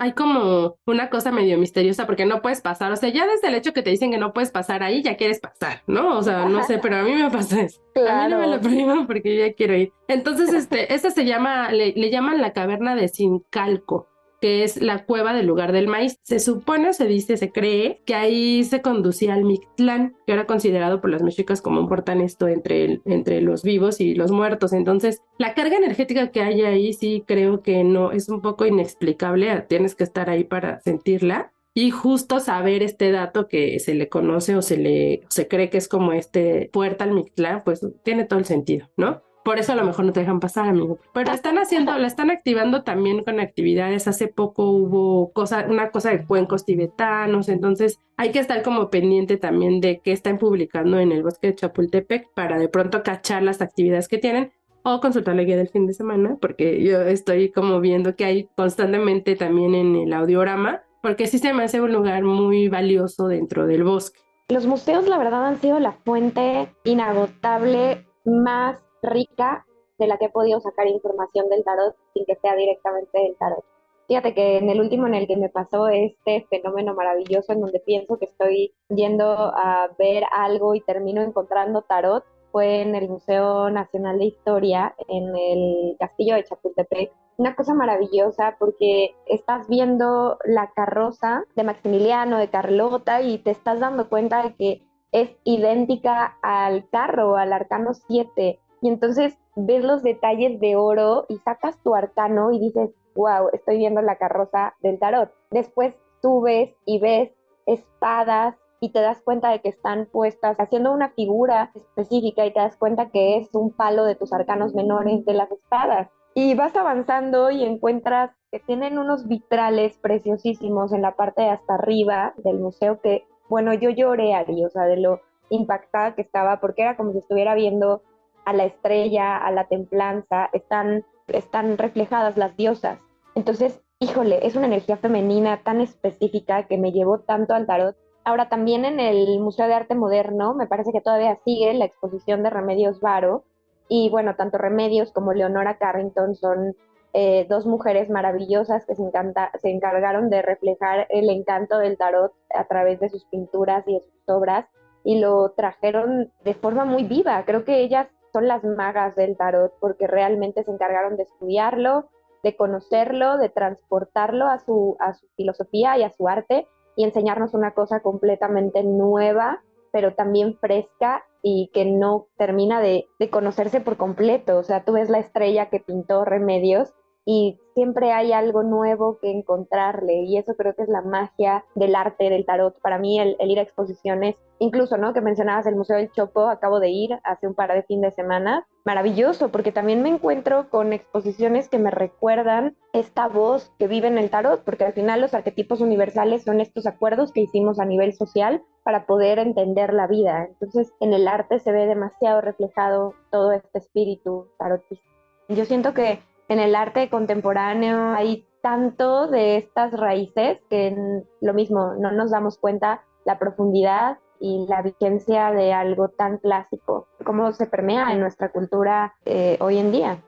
hay 0.00 0.12
como 0.14 0.76
una 0.86 1.10
cosa 1.10 1.30
medio 1.30 1.58
misteriosa 1.58 2.06
porque 2.06 2.24
no 2.24 2.40
puedes 2.40 2.62
pasar, 2.62 2.90
o 2.90 2.96
sea, 2.96 3.10
ya 3.10 3.26
desde 3.26 3.48
el 3.48 3.54
hecho 3.54 3.74
que 3.74 3.82
te 3.82 3.90
dicen 3.90 4.10
que 4.10 4.16
no 4.16 4.32
puedes 4.32 4.50
pasar 4.50 4.82
ahí, 4.82 5.02
ya 5.02 5.18
quieres 5.18 5.40
pasar, 5.40 5.82
¿no? 5.86 6.16
O 6.16 6.22
sea, 6.22 6.46
no 6.46 6.64
sé, 6.64 6.78
pero 6.78 6.96
a 6.96 7.02
mí 7.02 7.12
me 7.12 7.30
pasa 7.30 7.60
eso. 7.60 7.82
A 8.08 8.24
mí 8.24 8.30
no 8.30 8.38
me 8.38 8.46
lo 8.46 8.58
prohíban 8.62 9.06
porque 9.06 9.36
yo 9.36 9.46
ya 9.46 9.52
quiero 9.52 9.76
ir. 9.76 9.92
Entonces, 10.08 10.54
este, 10.54 10.94
esta 10.94 11.10
se 11.10 11.26
llama, 11.26 11.70
le, 11.70 11.92
le 11.92 12.10
llaman 12.10 12.40
la 12.40 12.54
caverna 12.54 12.94
de 12.94 13.08
Sincalco 13.08 14.08
que 14.40 14.64
es 14.64 14.80
la 14.80 15.04
cueva 15.04 15.32
del 15.32 15.46
lugar 15.46 15.72
del 15.72 15.86
maíz. 15.86 16.18
Se 16.22 16.38
supone, 16.38 16.92
se 16.92 17.06
dice, 17.06 17.36
se 17.36 17.50
cree 17.50 18.02
que 18.06 18.14
ahí 18.14 18.64
se 18.64 18.82
conducía 18.82 19.34
al 19.34 19.44
Mictlán, 19.44 20.14
que 20.26 20.32
era 20.32 20.46
considerado 20.46 21.00
por 21.00 21.10
las 21.10 21.22
mexicas 21.22 21.62
como 21.62 21.80
un 21.80 21.88
portal 21.88 22.20
entre, 22.20 23.00
entre 23.04 23.40
los 23.40 23.62
vivos 23.62 24.00
y 24.00 24.14
los 24.14 24.30
muertos. 24.30 24.72
Entonces, 24.72 25.22
la 25.38 25.54
carga 25.54 25.76
energética 25.76 26.30
que 26.30 26.42
hay 26.42 26.62
ahí 26.62 26.92
sí 26.92 27.24
creo 27.26 27.62
que 27.62 27.84
no, 27.84 28.12
es 28.12 28.28
un 28.28 28.40
poco 28.40 28.66
inexplicable, 28.66 29.64
tienes 29.68 29.94
que 29.94 30.04
estar 30.04 30.30
ahí 30.30 30.44
para 30.44 30.80
sentirla. 30.80 31.52
Y 31.72 31.92
justo 31.92 32.40
saber 32.40 32.82
este 32.82 33.12
dato 33.12 33.46
que 33.46 33.78
se 33.78 33.94
le 33.94 34.08
conoce 34.08 34.56
o 34.56 34.62
se 34.62 34.76
le 34.76 35.22
se 35.28 35.46
cree 35.46 35.70
que 35.70 35.78
es 35.78 35.86
como 35.86 36.12
este 36.12 36.68
puerta 36.72 37.04
al 37.04 37.12
Mictlán, 37.12 37.62
pues 37.64 37.86
tiene 38.02 38.24
todo 38.24 38.40
el 38.40 38.44
sentido, 38.44 38.90
¿no? 38.96 39.22
Por 39.44 39.58
eso 39.58 39.72
a 39.72 39.76
lo 39.76 39.84
mejor 39.84 40.04
no 40.04 40.12
te 40.12 40.20
dejan 40.20 40.40
pasar, 40.40 40.68
amigo. 40.68 40.98
Pero 41.14 41.32
están 41.32 41.58
haciendo, 41.58 41.96
la 41.96 42.06
están 42.06 42.30
activando 42.30 42.82
también 42.82 43.22
con 43.24 43.40
actividades. 43.40 44.06
Hace 44.06 44.28
poco 44.28 44.70
hubo 44.70 45.32
cosa, 45.32 45.66
una 45.68 45.90
cosa 45.90 46.10
de 46.10 46.24
cuencos 46.26 46.64
tibetanos, 46.64 47.48
entonces 47.48 47.98
hay 48.16 48.32
que 48.32 48.38
estar 48.38 48.62
como 48.62 48.90
pendiente 48.90 49.38
también 49.38 49.80
de 49.80 50.00
qué 50.04 50.12
están 50.12 50.38
publicando 50.38 50.98
en 51.00 51.12
el 51.12 51.22
bosque 51.22 51.48
de 51.48 51.54
Chapultepec 51.54 52.28
para 52.34 52.58
de 52.58 52.68
pronto 52.68 53.02
cachar 53.02 53.42
las 53.42 53.62
actividades 53.62 54.08
que 54.08 54.18
tienen 54.18 54.52
o 54.82 55.00
consultar 55.00 55.36
la 55.36 55.42
guía 55.42 55.56
del 55.56 55.68
fin 55.68 55.86
de 55.86 55.94
semana, 55.94 56.36
porque 56.40 56.82
yo 56.82 57.00
estoy 57.02 57.50
como 57.50 57.80
viendo 57.80 58.16
que 58.16 58.24
hay 58.24 58.48
constantemente 58.56 59.36
también 59.36 59.74
en 59.74 59.94
el 59.96 60.12
audiorama, 60.12 60.82
porque 61.02 61.26
sí 61.26 61.38
se 61.38 61.52
me 61.52 61.64
hace 61.64 61.80
un 61.80 61.92
lugar 61.92 62.22
muy 62.24 62.68
valioso 62.68 63.28
dentro 63.28 63.66
del 63.66 63.84
bosque. 63.84 64.20
Los 64.48 64.66
museos, 64.66 65.06
la 65.06 65.18
verdad, 65.18 65.46
han 65.46 65.60
sido 65.60 65.78
la 65.78 65.92
fuente 65.92 66.68
inagotable 66.84 68.06
más 68.24 68.78
rica 69.02 69.66
de 69.98 70.06
la 70.06 70.16
que 70.16 70.26
he 70.26 70.30
podido 70.30 70.60
sacar 70.60 70.86
información 70.86 71.48
del 71.48 71.64
tarot 71.64 71.94
sin 72.14 72.24
que 72.24 72.36
sea 72.36 72.56
directamente 72.56 73.18
del 73.18 73.36
tarot. 73.36 73.64
Fíjate 74.08 74.34
que 74.34 74.56
en 74.56 74.68
el 74.68 74.80
último 74.80 75.06
en 75.06 75.14
el 75.14 75.28
que 75.28 75.36
me 75.36 75.50
pasó 75.50 75.86
este 75.88 76.46
fenómeno 76.50 76.94
maravilloso 76.94 77.52
en 77.52 77.60
donde 77.60 77.78
pienso 77.78 78.18
que 78.18 78.24
estoy 78.24 78.72
yendo 78.88 79.24
a 79.24 79.88
ver 79.98 80.24
algo 80.32 80.74
y 80.74 80.80
termino 80.80 81.22
encontrando 81.22 81.82
tarot, 81.82 82.24
fue 82.50 82.82
en 82.82 82.96
el 82.96 83.08
Museo 83.08 83.70
Nacional 83.70 84.18
de 84.18 84.24
Historia, 84.24 84.94
en 85.06 85.36
el 85.36 85.96
Castillo 85.98 86.34
de 86.34 86.42
Chapultepec. 86.42 87.12
Una 87.36 87.54
cosa 87.54 87.74
maravillosa 87.74 88.56
porque 88.58 89.14
estás 89.26 89.68
viendo 89.68 90.38
la 90.44 90.72
carroza 90.72 91.44
de 91.54 91.62
Maximiliano, 91.62 92.38
de 92.38 92.50
Carlota, 92.50 93.22
y 93.22 93.38
te 93.38 93.52
estás 93.52 93.80
dando 93.80 94.08
cuenta 94.08 94.42
de 94.42 94.54
que 94.56 94.82
es 95.12 95.30
idéntica 95.44 96.36
al 96.42 96.88
carro, 96.90 97.36
al 97.36 97.52
arcano 97.52 97.94
7. 97.94 98.58
Y 98.82 98.88
entonces 98.88 99.38
ves 99.56 99.84
los 99.84 100.02
detalles 100.02 100.60
de 100.60 100.76
oro 100.76 101.26
y 101.28 101.38
sacas 101.38 101.78
tu 101.82 101.94
arcano 101.94 102.52
y 102.52 102.58
dices, 102.58 102.90
wow, 103.14 103.48
estoy 103.52 103.78
viendo 103.78 104.00
la 104.02 104.16
carroza 104.16 104.74
del 104.80 104.98
tarot. 104.98 105.30
Después 105.50 105.94
subes 106.22 106.74
y 106.86 106.98
ves 106.98 107.30
espadas 107.66 108.56
y 108.80 108.90
te 108.90 109.00
das 109.00 109.20
cuenta 109.22 109.50
de 109.50 109.60
que 109.60 109.68
están 109.68 110.06
puestas 110.06 110.58
haciendo 110.58 110.92
una 110.92 111.10
figura 111.10 111.70
específica 111.74 112.46
y 112.46 112.52
te 112.52 112.60
das 112.60 112.76
cuenta 112.76 113.10
que 113.10 113.36
es 113.36 113.54
un 113.54 113.72
palo 113.72 114.04
de 114.04 114.14
tus 114.14 114.32
arcanos 114.32 114.74
menores 114.74 115.24
de 115.26 115.34
las 115.34 115.50
espadas. 115.50 116.08
Y 116.34 116.54
vas 116.54 116.74
avanzando 116.76 117.50
y 117.50 117.64
encuentras 117.64 118.30
que 118.50 118.60
tienen 118.60 118.98
unos 118.98 119.28
vitrales 119.28 119.98
preciosísimos 119.98 120.92
en 120.92 121.02
la 121.02 121.16
parte 121.16 121.42
de 121.42 121.50
hasta 121.50 121.74
arriba 121.74 122.34
del 122.38 122.58
museo 122.58 123.00
que, 123.00 123.24
bueno, 123.48 123.74
yo 123.74 123.90
lloré 123.90 124.34
ahí, 124.34 124.64
o 124.64 124.70
sea, 124.70 124.84
de 124.84 124.96
lo 124.96 125.20
impactada 125.50 126.14
que 126.14 126.22
estaba, 126.22 126.60
porque 126.60 126.82
era 126.82 126.96
como 126.96 127.12
si 127.12 127.18
estuviera 127.18 127.54
viendo 127.54 128.02
a 128.50 128.52
la 128.52 128.64
estrella, 128.64 129.36
a 129.36 129.52
la 129.52 129.68
templanza, 129.68 130.50
están, 130.52 131.04
están 131.28 131.78
reflejadas 131.78 132.36
las 132.36 132.56
diosas. 132.56 132.98
Entonces, 133.36 133.80
híjole, 134.00 134.44
es 134.44 134.56
una 134.56 134.66
energía 134.66 134.96
femenina 134.96 135.62
tan 135.62 135.80
específica 135.80 136.66
que 136.66 136.76
me 136.76 136.90
llevó 136.90 137.20
tanto 137.20 137.54
al 137.54 137.66
tarot. 137.66 137.96
Ahora 138.24 138.48
también 138.48 138.84
en 138.84 138.98
el 138.98 139.38
Museo 139.38 139.68
de 139.68 139.74
Arte 139.74 139.94
Moderno, 139.94 140.54
me 140.54 140.66
parece 140.66 140.90
que 140.90 141.00
todavía 141.00 141.38
sigue 141.44 141.72
la 141.74 141.84
exposición 141.84 142.42
de 142.42 142.50
Remedios 142.50 143.00
Varo. 143.00 143.44
Y 143.88 144.10
bueno, 144.10 144.34
tanto 144.34 144.58
Remedios 144.58 145.12
como 145.12 145.32
Leonora 145.32 145.78
Carrington 145.78 146.34
son 146.34 146.74
eh, 147.12 147.46
dos 147.48 147.66
mujeres 147.66 148.10
maravillosas 148.10 148.84
que 148.84 148.96
se, 148.96 149.02
encanta, 149.02 149.52
se 149.62 149.70
encargaron 149.70 150.28
de 150.28 150.42
reflejar 150.42 151.06
el 151.10 151.30
encanto 151.30 151.78
del 151.78 151.96
tarot 151.96 152.32
a 152.52 152.64
través 152.64 152.98
de 152.98 153.10
sus 153.10 153.24
pinturas 153.26 153.86
y 153.86 153.94
de 153.94 154.00
sus 154.00 154.28
obras 154.28 154.66
y 155.04 155.20
lo 155.20 155.52
trajeron 155.52 156.32
de 156.44 156.54
forma 156.54 156.84
muy 156.84 157.04
viva. 157.04 157.44
Creo 157.44 157.64
que 157.64 157.80
ellas 157.80 158.08
son 158.32 158.48
las 158.48 158.64
magas 158.64 159.14
del 159.16 159.36
tarot 159.36 159.72
porque 159.80 160.06
realmente 160.06 160.64
se 160.64 160.70
encargaron 160.70 161.16
de 161.16 161.24
estudiarlo, 161.24 162.08
de 162.42 162.56
conocerlo, 162.56 163.36
de 163.36 163.48
transportarlo 163.48 164.46
a 164.46 164.58
su, 164.58 164.96
a 165.00 165.14
su 165.14 165.26
filosofía 165.36 165.98
y 165.98 166.02
a 166.02 166.10
su 166.10 166.28
arte 166.28 166.66
y 166.96 167.04
enseñarnos 167.04 167.54
una 167.54 167.72
cosa 167.72 168.00
completamente 168.00 168.82
nueva, 168.82 169.62
pero 169.92 170.14
también 170.14 170.56
fresca 170.58 171.24
y 171.42 171.70
que 171.72 171.84
no 171.84 172.26
termina 172.36 172.80
de, 172.80 173.06
de 173.18 173.30
conocerse 173.30 173.80
por 173.80 173.96
completo. 173.96 174.58
O 174.58 174.62
sea, 174.62 174.84
tú 174.84 174.92
ves 174.92 175.10
la 175.10 175.18
estrella 175.18 175.70
que 175.70 175.80
pintó 175.80 176.24
Remedios 176.24 176.92
y 177.32 177.60
siempre 177.74 178.10
hay 178.10 178.32
algo 178.32 178.64
nuevo 178.64 179.20
que 179.20 179.30
encontrarle 179.30 180.24
y 180.24 180.36
eso 180.36 180.56
creo 180.56 180.74
que 180.74 180.82
es 180.82 180.88
la 180.88 181.00
magia 181.00 181.64
del 181.76 181.94
arte 181.94 182.28
del 182.28 182.44
tarot. 182.44 182.80
Para 182.80 182.98
mí 182.98 183.20
el, 183.20 183.36
ir 183.38 183.60
a 183.60 183.62
exposiciones, 183.62 184.34
incluso, 184.58 184.96
¿no? 184.96 185.14
Que 185.14 185.20
mencionabas 185.20 185.64
el 185.66 185.76
Museo 185.76 185.96
del 185.96 186.10
Chopo, 186.10 186.48
acabo 186.48 186.80
de 186.80 186.88
ir 186.88 187.20
hace 187.22 187.46
un 187.46 187.54
par 187.54 187.72
de 187.72 187.84
fin 187.84 188.00
de 188.00 188.10
semana, 188.10 188.66
maravilloso 188.84 189.52
porque 189.52 189.70
también 189.70 190.02
me 190.02 190.08
encuentro 190.08 190.70
con 190.70 190.92
exposiciones 190.92 191.68
que 191.68 191.78
me 191.78 191.92
recuerdan 191.92 192.76
esta 192.92 193.28
voz 193.28 193.70
que 193.78 193.86
vive 193.86 194.08
en 194.08 194.18
el 194.18 194.30
tarot, 194.30 194.64
porque 194.64 194.86
al 194.86 194.92
final 194.92 195.20
los 195.20 195.32
arquetipos 195.32 195.80
universales 195.80 196.42
son 196.42 196.60
estos 196.60 196.88
acuerdos 196.88 197.30
que 197.30 197.42
hicimos 197.42 197.78
a 197.78 197.84
nivel 197.84 198.12
social 198.12 198.60
para 198.82 199.06
poder 199.06 199.38
entender 199.38 199.94
la 199.94 200.08
vida. 200.08 200.46
Entonces 200.46 200.92
en 200.98 201.12
el 201.12 201.28
arte 201.28 201.60
se 201.60 201.70
ve 201.70 201.86
demasiado 201.86 202.40
reflejado 202.40 203.14
todo 203.30 203.52
este 203.52 203.78
espíritu 203.78 204.48
tarotista. 204.58 205.06
Yo 205.48 205.64
siento 205.64 205.94
que 205.94 206.20
en 206.50 206.58
el 206.58 206.74
arte 206.74 207.08
contemporáneo 207.08 208.12
hay 208.12 208.44
tanto 208.60 209.28
de 209.28 209.56
estas 209.56 209.92
raíces 209.92 210.58
que 210.68 211.22
lo 211.40 211.54
mismo, 211.54 211.94
no 211.94 212.10
nos 212.10 212.32
damos 212.32 212.58
cuenta 212.58 213.02
la 213.24 213.38
profundidad 213.38 214.18
y 214.40 214.66
la 214.68 214.82
vigencia 214.82 215.52
de 215.52 215.72
algo 215.72 216.08
tan 216.08 216.38
clásico, 216.38 217.06
cómo 217.24 217.52
se 217.52 217.66
permea 217.66 218.12
en 218.12 218.18
nuestra 218.18 218.50
cultura 218.50 219.14
eh, 219.24 219.58
hoy 219.60 219.78
en 219.78 219.92
día. 219.92 220.18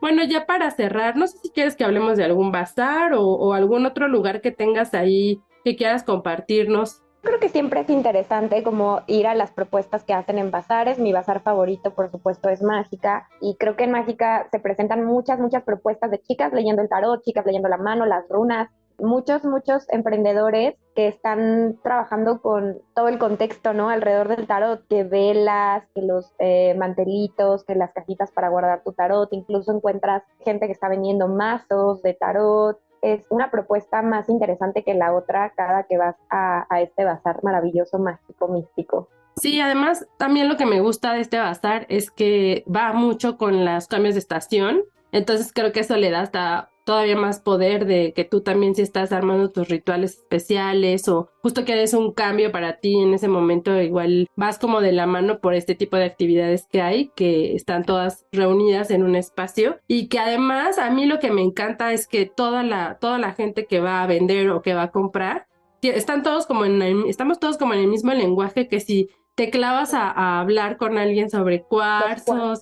Bueno, 0.00 0.24
ya 0.24 0.46
para 0.46 0.70
cerrar, 0.70 1.16
no 1.16 1.26
sé 1.26 1.38
si 1.38 1.50
quieres 1.50 1.76
que 1.76 1.84
hablemos 1.84 2.16
de 2.16 2.24
algún 2.24 2.52
bazar 2.52 3.12
o 3.14 3.52
algún 3.52 3.84
otro 3.84 4.08
lugar 4.08 4.40
que 4.40 4.52
tengas 4.52 4.94
ahí 4.94 5.42
que 5.62 5.76
quieras 5.76 6.04
compartirnos 6.04 7.02
creo 7.22 7.40
que 7.40 7.48
siempre 7.48 7.80
es 7.80 7.90
interesante 7.90 8.62
como 8.62 9.02
ir 9.06 9.26
a 9.26 9.34
las 9.34 9.50
propuestas 9.50 10.04
que 10.04 10.14
hacen 10.14 10.38
en 10.38 10.50
bazares. 10.50 10.98
Mi 10.98 11.12
bazar 11.12 11.40
favorito, 11.40 11.94
por 11.94 12.10
supuesto, 12.10 12.48
es 12.48 12.62
Mágica. 12.62 13.28
Y 13.40 13.56
creo 13.56 13.76
que 13.76 13.84
en 13.84 13.92
Mágica 13.92 14.48
se 14.50 14.60
presentan 14.60 15.04
muchas, 15.04 15.38
muchas 15.38 15.62
propuestas 15.64 16.10
de 16.10 16.20
chicas 16.20 16.52
leyendo 16.52 16.82
el 16.82 16.88
tarot, 16.88 17.22
chicas 17.22 17.44
leyendo 17.44 17.68
la 17.68 17.78
mano, 17.78 18.06
las 18.06 18.28
runas. 18.28 18.68
Muchos, 18.98 19.44
muchos 19.44 19.86
emprendedores 19.90 20.74
que 20.94 21.08
están 21.08 21.78
trabajando 21.82 22.40
con 22.40 22.78
todo 22.94 23.08
el 23.08 23.18
contexto, 23.18 23.74
¿no? 23.74 23.90
Alrededor 23.90 24.28
del 24.34 24.46
tarot, 24.46 24.86
que 24.88 25.04
velas, 25.04 25.84
que 25.94 26.00
los 26.00 26.32
eh, 26.38 26.74
mantelitos, 26.78 27.64
que 27.64 27.74
las 27.74 27.92
cajitas 27.92 28.30
para 28.32 28.48
guardar 28.48 28.82
tu 28.82 28.92
tarot. 28.92 29.28
Incluso 29.32 29.74
encuentras 29.74 30.22
gente 30.44 30.64
que 30.64 30.72
está 30.72 30.88
vendiendo 30.88 31.28
mazos 31.28 32.00
de 32.00 32.14
tarot, 32.14 32.78
es 33.02 33.24
una 33.30 33.50
propuesta 33.50 34.02
más 34.02 34.28
interesante 34.28 34.82
que 34.82 34.94
la 34.94 35.14
otra 35.14 35.52
cada 35.56 35.84
que 35.84 35.98
vas 35.98 36.16
a, 36.30 36.66
este 36.80 37.04
bazar 37.04 37.42
maravilloso, 37.42 37.98
mágico, 37.98 38.48
místico. 38.48 39.08
Sí, 39.36 39.60
además 39.60 40.06
también 40.16 40.48
lo 40.48 40.56
que 40.56 40.66
me 40.66 40.80
gusta 40.80 41.12
de 41.12 41.20
este 41.20 41.38
bazar 41.38 41.86
es 41.88 42.10
que 42.10 42.64
va 42.72 42.92
mucho 42.92 43.36
con 43.36 43.64
los 43.64 43.86
cambios 43.86 44.14
de 44.14 44.20
estación, 44.20 44.82
entonces 45.12 45.52
creo 45.52 45.72
que 45.72 45.80
eso 45.80 45.96
le 45.96 46.10
da 46.10 46.20
hasta 46.20 46.70
todavía 46.86 47.16
más 47.16 47.40
poder 47.40 47.84
de 47.84 48.12
que 48.14 48.24
tú 48.24 48.42
también 48.42 48.76
si 48.76 48.82
estás 48.82 49.10
armando 49.10 49.50
tus 49.50 49.68
rituales 49.68 50.18
especiales 50.18 51.08
o 51.08 51.28
justo 51.42 51.64
que 51.64 51.74
des 51.74 51.94
un 51.94 52.12
cambio 52.12 52.52
para 52.52 52.78
ti 52.78 52.94
en 52.94 53.12
ese 53.12 53.26
momento, 53.26 53.82
igual 53.82 54.28
vas 54.36 54.60
como 54.60 54.80
de 54.80 54.92
la 54.92 55.04
mano 55.06 55.40
por 55.40 55.54
este 55.54 55.74
tipo 55.74 55.96
de 55.96 56.04
actividades 56.04 56.68
que 56.70 56.82
hay, 56.82 57.10
que 57.16 57.56
están 57.56 57.84
todas 57.84 58.24
reunidas 58.30 58.92
en 58.92 59.02
un 59.02 59.16
espacio 59.16 59.80
y 59.88 60.06
que 60.06 60.20
además 60.20 60.78
a 60.78 60.88
mí 60.90 61.06
lo 61.06 61.18
que 61.18 61.32
me 61.32 61.42
encanta 61.42 61.92
es 61.92 62.06
que 62.06 62.24
toda 62.24 62.62
la, 62.62 62.98
toda 63.00 63.18
la 63.18 63.32
gente 63.32 63.66
que 63.66 63.80
va 63.80 64.04
a 64.04 64.06
vender 64.06 64.50
o 64.50 64.62
que 64.62 64.74
va 64.74 64.84
a 64.84 64.90
comprar, 64.92 65.48
están 65.82 66.22
todos 66.22 66.46
como 66.46 66.64
en 66.64 66.80
estamos 67.08 67.40
todos 67.40 67.58
como 67.58 67.74
en 67.74 67.80
el 67.80 67.88
mismo 67.88 68.12
lenguaje 68.12 68.68
que 68.68 68.78
si 68.78 69.10
te 69.34 69.50
clavas 69.50 69.92
a, 69.92 70.40
hablar 70.40 70.76
con 70.76 70.98
alguien 70.98 71.30
sobre 71.30 71.62
cuarzos, 71.62 72.60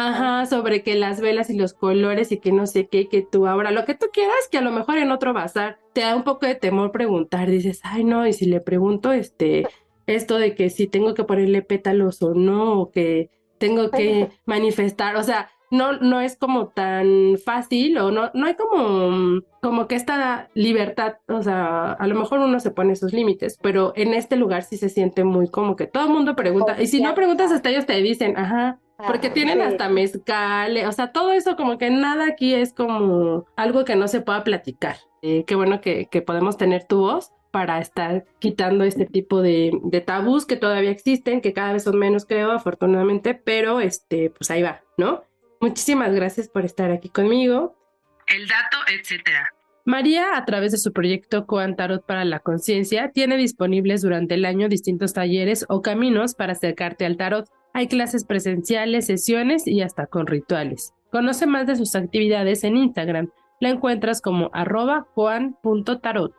Ajá, 0.00 0.46
sobre 0.46 0.82
que 0.82 0.94
las 0.94 1.20
velas 1.20 1.50
y 1.50 1.58
los 1.58 1.74
colores 1.74 2.32
y 2.32 2.38
que 2.38 2.52
no 2.52 2.66
sé 2.66 2.86
qué, 2.86 3.06
que 3.06 3.20
tú 3.20 3.46
ahora, 3.46 3.70
lo 3.70 3.84
que 3.84 3.94
tú 3.94 4.06
quieras, 4.10 4.48
que 4.50 4.56
a 4.56 4.62
lo 4.62 4.70
mejor 4.70 4.96
en 4.96 5.12
otro 5.12 5.34
bazar 5.34 5.78
te 5.92 6.00
da 6.00 6.16
un 6.16 6.24
poco 6.24 6.46
de 6.46 6.54
temor 6.54 6.90
preguntar, 6.90 7.50
dices, 7.50 7.80
ay 7.82 8.04
no, 8.04 8.26
y 8.26 8.32
si 8.32 8.46
le 8.46 8.62
pregunto 8.62 9.12
este, 9.12 9.66
esto 10.06 10.38
de 10.38 10.54
que 10.54 10.70
si 10.70 10.86
tengo 10.86 11.12
que 11.12 11.24
ponerle 11.24 11.60
pétalos 11.60 12.22
o 12.22 12.32
no, 12.32 12.80
o 12.80 12.90
que 12.90 13.28
tengo 13.58 13.90
que 13.90 14.30
manifestar, 14.46 15.16
o 15.16 15.22
sea, 15.22 15.50
no, 15.70 15.92
no 15.92 16.22
es 16.22 16.34
como 16.36 16.68
tan 16.68 17.36
fácil 17.44 17.98
o 17.98 18.10
no, 18.10 18.30
no 18.32 18.46
hay 18.46 18.54
como, 18.54 19.42
como 19.60 19.86
que 19.86 19.96
esta 19.96 20.48
libertad, 20.54 21.16
o 21.28 21.42
sea, 21.42 21.92
a 21.92 22.06
lo 22.06 22.14
mejor 22.14 22.38
uno 22.38 22.58
se 22.58 22.70
pone 22.70 22.96
sus 22.96 23.12
límites, 23.12 23.58
pero 23.60 23.92
en 23.96 24.14
este 24.14 24.36
lugar 24.36 24.62
sí 24.62 24.78
se 24.78 24.88
siente 24.88 25.24
muy 25.24 25.48
como 25.48 25.76
que 25.76 25.86
todo 25.86 26.04
el 26.04 26.10
mundo 26.10 26.34
pregunta, 26.36 26.80
y 26.80 26.86
si 26.86 27.02
no 27.02 27.14
preguntas 27.14 27.52
hasta 27.52 27.68
ellos 27.68 27.84
te 27.84 28.00
dicen, 28.00 28.38
ajá, 28.38 28.80
porque 29.06 29.28
ah, 29.28 29.32
tienen 29.32 29.60
hasta 29.60 29.88
mezcal, 29.88 30.76
o 30.86 30.92
sea, 30.92 31.12
todo 31.12 31.32
eso 31.32 31.56
como 31.56 31.78
que 31.78 31.90
nada 31.90 32.26
aquí 32.26 32.54
es 32.54 32.72
como 32.72 33.46
algo 33.56 33.84
que 33.84 33.96
no 33.96 34.08
se 34.08 34.20
pueda 34.20 34.44
platicar. 34.44 34.96
Eh, 35.22 35.44
qué 35.46 35.54
bueno 35.54 35.80
que, 35.80 36.06
que, 36.10 36.22
podemos 36.22 36.56
tener 36.56 36.84
tu 36.84 37.00
voz 37.00 37.30
para 37.50 37.78
estar 37.78 38.24
quitando 38.38 38.84
este 38.84 39.04
tipo 39.06 39.42
de, 39.42 39.70
de, 39.82 40.00
tabús 40.00 40.46
que 40.46 40.56
todavía 40.56 40.90
existen, 40.90 41.40
que 41.40 41.52
cada 41.52 41.74
vez 41.74 41.84
son 41.84 41.98
menos, 41.98 42.24
creo, 42.24 42.52
afortunadamente, 42.52 43.34
pero 43.34 43.80
este, 43.80 44.30
pues 44.30 44.50
ahí 44.50 44.62
va, 44.62 44.82
¿no? 44.96 45.24
Muchísimas 45.60 46.14
gracias 46.14 46.48
por 46.48 46.64
estar 46.64 46.90
aquí 46.90 47.10
conmigo. 47.10 47.76
El 48.28 48.48
dato, 48.48 48.78
etcétera. 48.90 49.50
María, 49.84 50.36
a 50.36 50.44
través 50.44 50.72
de 50.72 50.78
su 50.78 50.92
proyecto 50.92 51.46
Coan 51.46 51.74
Tarot 51.74 52.04
para 52.06 52.24
la 52.24 52.38
Conciencia, 52.38 53.10
tiene 53.12 53.36
disponibles 53.36 54.02
durante 54.02 54.34
el 54.34 54.44
año 54.44 54.68
distintos 54.68 55.14
talleres 55.14 55.64
o 55.68 55.82
caminos 55.82 56.34
para 56.34 56.52
acercarte 56.52 57.06
al 57.06 57.16
tarot. 57.16 57.48
Hay 57.72 57.86
clases 57.86 58.24
presenciales, 58.24 59.06
sesiones 59.06 59.66
y 59.66 59.82
hasta 59.82 60.06
con 60.06 60.26
rituales. 60.26 60.92
Conoce 61.12 61.46
más 61.46 61.66
de 61.66 61.76
sus 61.76 61.94
actividades 61.94 62.64
en 62.64 62.76
Instagram. 62.76 63.30
La 63.60 63.68
encuentras 63.68 64.20
como 64.20 64.50
arroba 64.52 65.06
juan.tarot. 65.14 66.34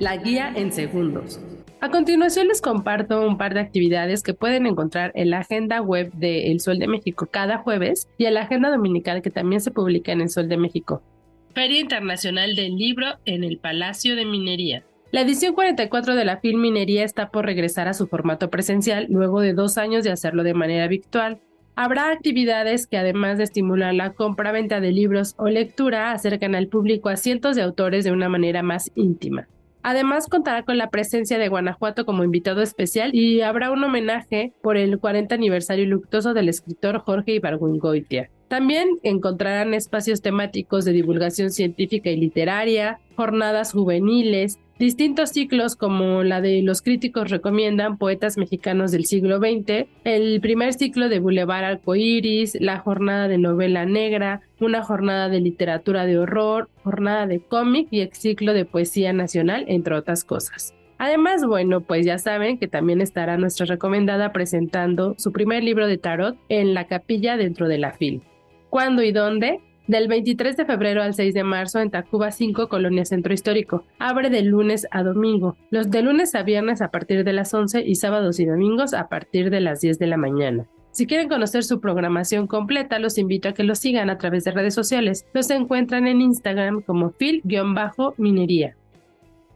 La 0.00 0.16
guía 0.16 0.52
en 0.56 0.72
segundos. 0.72 1.40
A 1.80 1.90
continuación 1.90 2.48
les 2.48 2.60
comparto 2.60 3.26
un 3.26 3.38
par 3.38 3.54
de 3.54 3.60
actividades 3.60 4.24
que 4.24 4.34
pueden 4.34 4.66
encontrar 4.66 5.12
en 5.14 5.30
la 5.30 5.40
agenda 5.40 5.80
web 5.80 6.12
de 6.14 6.50
El 6.50 6.60
Sol 6.60 6.80
de 6.80 6.88
México 6.88 7.28
cada 7.30 7.58
jueves 7.58 8.08
y 8.18 8.24
en 8.24 8.34
la 8.34 8.42
agenda 8.42 8.70
dominical 8.70 9.22
que 9.22 9.30
también 9.30 9.60
se 9.60 9.70
publica 9.70 10.10
en 10.10 10.20
El 10.20 10.30
Sol 10.30 10.48
de 10.48 10.56
México. 10.56 11.02
Feria 11.54 11.80
Internacional 11.80 12.56
del 12.56 12.76
Libro 12.76 13.06
en 13.24 13.44
el 13.44 13.58
Palacio 13.58 14.16
de 14.16 14.24
Minería. 14.24 14.84
La 15.12 15.20
edición 15.20 15.52
44 15.52 16.14
de 16.14 16.24
la 16.24 16.38
Filminería 16.38 17.04
está 17.04 17.30
por 17.30 17.44
regresar 17.44 17.86
a 17.86 17.92
su 17.92 18.06
formato 18.06 18.48
presencial 18.48 19.08
luego 19.10 19.42
de 19.42 19.52
dos 19.52 19.76
años 19.76 20.04
de 20.04 20.10
hacerlo 20.10 20.42
de 20.42 20.54
manera 20.54 20.88
virtual. 20.88 21.38
Habrá 21.76 22.10
actividades 22.10 22.86
que 22.86 22.96
además 22.96 23.36
de 23.36 23.44
estimular 23.44 23.92
la 23.92 24.14
compra-venta 24.14 24.80
de 24.80 24.90
libros 24.90 25.34
o 25.36 25.50
lectura, 25.50 26.12
acercan 26.12 26.54
al 26.54 26.68
público 26.68 27.10
a 27.10 27.16
cientos 27.16 27.56
de 27.56 27.62
autores 27.62 28.04
de 28.04 28.10
una 28.10 28.30
manera 28.30 28.62
más 28.62 28.90
íntima. 28.94 29.48
Además 29.82 30.28
contará 30.28 30.62
con 30.62 30.78
la 30.78 30.88
presencia 30.88 31.38
de 31.38 31.48
Guanajuato 31.48 32.06
como 32.06 32.24
invitado 32.24 32.62
especial 32.62 33.14
y 33.14 33.42
habrá 33.42 33.70
un 33.70 33.84
homenaje 33.84 34.54
por 34.62 34.78
el 34.78 34.98
40 34.98 35.34
aniversario 35.34 35.84
luctuoso 35.84 36.32
del 36.32 36.48
escritor 36.48 37.00
Jorge 37.00 37.34
Ibargüengoitia. 37.34 38.30
También 38.48 38.98
encontrarán 39.02 39.74
espacios 39.74 40.22
temáticos 40.22 40.84
de 40.84 40.92
divulgación 40.92 41.50
científica 41.50 42.10
y 42.10 42.16
literaria, 42.16 43.00
jornadas 43.16 43.72
juveniles, 43.72 44.58
distintos 44.78 45.30
ciclos 45.30 45.76
como 45.76 46.22
la 46.22 46.40
de 46.40 46.62
los 46.62 46.82
críticos 46.82 47.30
recomiendan 47.30 47.98
poetas 47.98 48.36
mexicanos 48.36 48.90
del 48.90 49.04
siglo 49.04 49.38
XX, 49.38 49.86
el 50.04 50.40
primer 50.40 50.74
ciclo 50.74 51.08
de 51.08 51.20
Boulevard 51.20 51.64
Arcoiris, 51.64 52.56
la 52.60 52.78
jornada 52.78 53.28
de 53.28 53.38
novela 53.38 53.84
negra, 53.84 54.40
una 54.60 54.82
jornada 54.82 55.28
de 55.28 55.40
literatura 55.40 56.06
de 56.06 56.18
horror, 56.18 56.68
jornada 56.84 57.26
de 57.26 57.40
cómic 57.40 57.88
y 57.90 58.00
el 58.00 58.12
ciclo 58.12 58.52
de 58.54 58.64
poesía 58.64 59.12
nacional, 59.12 59.64
entre 59.68 59.94
otras 59.94 60.24
cosas. 60.24 60.74
Además, 60.98 61.44
bueno, 61.44 61.80
pues 61.80 62.06
ya 62.06 62.18
saben 62.18 62.58
que 62.58 62.68
también 62.68 63.00
estará 63.00 63.36
nuestra 63.36 63.66
recomendada 63.66 64.32
presentando 64.32 65.16
su 65.18 65.32
primer 65.32 65.64
libro 65.64 65.88
de 65.88 65.98
tarot 65.98 66.36
en 66.48 66.74
la 66.74 66.86
capilla 66.86 67.36
dentro 67.36 67.66
de 67.66 67.78
la 67.78 67.90
FIL. 67.90 68.22
¿Cuándo 68.70 69.02
y 69.02 69.10
dónde? 69.10 69.60
Del 69.86 70.08
23 70.08 70.56
de 70.56 70.64
febrero 70.64 71.02
al 71.02 71.14
6 71.14 71.34
de 71.34 71.44
marzo 71.44 71.80
en 71.80 71.90
Tacuba 71.90 72.30
5, 72.30 72.68
Colonia 72.68 73.04
Centro 73.04 73.34
Histórico. 73.34 73.84
Abre 73.98 74.30
de 74.30 74.42
lunes 74.42 74.86
a 74.90 75.02
domingo. 75.02 75.56
Los 75.70 75.90
de 75.90 76.02
lunes 76.02 76.34
a 76.34 76.42
viernes 76.42 76.80
a 76.82 76.90
partir 76.90 77.24
de 77.24 77.32
las 77.32 77.52
11 77.52 77.82
y 77.84 77.94
sábados 77.96 78.38
y 78.40 78.46
domingos 78.46 78.94
a 78.94 79.08
partir 79.08 79.50
de 79.50 79.60
las 79.60 79.80
10 79.80 79.98
de 79.98 80.06
la 80.06 80.16
mañana. 80.16 80.66
Si 80.92 81.06
quieren 81.06 81.28
conocer 81.28 81.64
su 81.64 81.80
programación 81.80 82.46
completa, 82.46 82.98
los 82.98 83.16
invito 83.16 83.48
a 83.48 83.54
que 83.54 83.64
los 83.64 83.78
sigan 83.78 84.10
a 84.10 84.18
través 84.18 84.44
de 84.44 84.50
redes 84.50 84.74
sociales. 84.74 85.26
Los 85.32 85.50
encuentran 85.50 86.06
en 86.06 86.20
Instagram 86.20 86.82
como 86.82 87.10
fil-minería. 87.12 88.76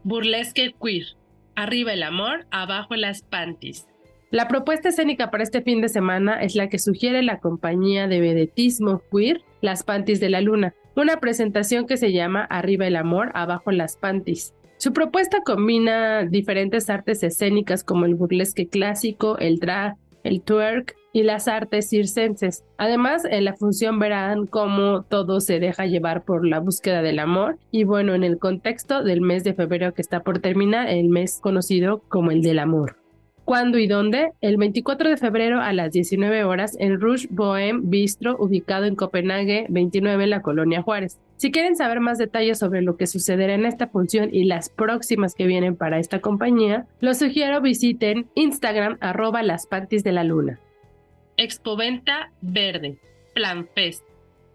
Burlesque 0.03 0.75
Queer. 0.83 1.05
Arriba 1.55 1.93
el 1.93 2.03
amor, 2.03 2.47
abajo 2.51 2.97
las 2.97 3.23
panties. 3.23 3.87
La 4.31 4.49
propuesta 4.49 4.89
escénica 4.89 5.31
para 5.31 5.43
este 5.43 5.63
fin 5.63 5.81
de 5.81 5.89
semana 5.89 6.43
es 6.43 6.57
la 6.57 6.69
que 6.69 6.79
sugiere 6.79 7.23
la 7.23 7.39
compañía 7.39 8.09
de 8.09 8.21
vedetismo 8.21 9.01
queer 9.11 9.43
Las 9.67 9.83
Panties 9.83 10.21
de 10.21 10.31
la 10.31 10.41
Luna, 10.41 10.75
una 10.95 11.19
presentación 11.19 11.87
que 11.87 11.97
se 11.97 12.13
llama 12.13 12.45
Arriba 12.45 12.87
el 12.87 12.97
amor, 12.97 13.33
abajo 13.35 13.73
las 13.73 13.97
panties. 13.97 14.55
Su 14.79 14.93
propuesta 14.93 15.43
combina 15.45 16.25
diferentes 16.25 16.89
artes 16.89 17.23
escénicas 17.23 17.83
como 17.83 18.05
el 18.05 18.15
burlesque 18.15 18.69
clásico, 18.69 19.37
el 19.39 19.59
drag, 19.59 19.97
el 20.23 20.41
twerk 20.41 20.95
y 21.13 21.25
las 21.25 21.49
artes 21.49 21.89
circenses. 21.89 22.65
Además, 22.79 23.25
en 23.25 23.45
la 23.45 23.55
función 23.55 23.99
verán 23.99 24.47
cómo 24.47 25.03
todo 25.03 25.41
se 25.41 25.59
deja 25.59 25.87
llevar 25.87 26.25
por 26.25 26.47
la 26.47 26.61
búsqueda 26.61 27.03
del 27.03 27.19
amor 27.19 27.59
y 27.73 27.83
bueno, 27.83 28.15
en 28.15 28.23
el 28.23 28.39
contexto 28.39 29.03
del 29.03 29.21
mes 29.21 29.43
de 29.43 29.55
febrero 29.55 29.95
que 29.95 30.03
está 30.03 30.21
por 30.21 30.39
terminar, 30.39 30.89
el 30.89 31.09
mes 31.09 31.41
conocido 31.43 32.03
como 32.09 32.31
el 32.31 32.43
del 32.43 32.61
amor. 32.61 32.97
¿Cuándo 33.47 33.79
y 33.79 33.87
dónde? 33.87 34.33
El 34.41 34.57
24 34.57 35.09
de 35.09 35.17
febrero 35.17 35.61
a 35.61 35.73
las 35.73 35.93
19 35.93 36.43
horas 36.43 36.77
en 36.81 37.01
Rouge 37.01 37.29
Bohem 37.31 37.89
Bistro, 37.89 38.37
ubicado 38.41 38.87
en 38.87 38.97
Copenhague 38.97 39.67
29 39.69 40.25
en 40.25 40.31
la 40.31 40.43
Colonia 40.43 40.83
Juárez. 40.83 41.21
Si 41.37 41.53
quieren 41.53 41.77
saber 41.77 42.01
más 42.01 42.19
detalles 42.19 42.59
sobre 42.59 42.83
lo 42.83 42.97
que 42.97 43.07
sucederá 43.07 43.55
en 43.55 43.65
esta 43.65 43.87
función 43.87 44.31
y 44.33 44.47
las 44.47 44.69
próximas 44.69 45.37
que 45.37 45.47
vienen 45.47 45.77
para 45.77 46.01
esta 46.01 46.21
compañía, 46.21 46.87
los 46.99 47.19
sugiero 47.19 47.61
visiten 47.61 48.27
Instagram 48.35 48.99
arroba 49.01 49.45
las 49.45 49.69
de 49.71 50.11
la 50.11 50.25
luna. 50.25 50.59
Expoventa 51.37 52.33
Verde, 52.41 52.99
Plan 53.33 53.69
Fest. 53.77 54.06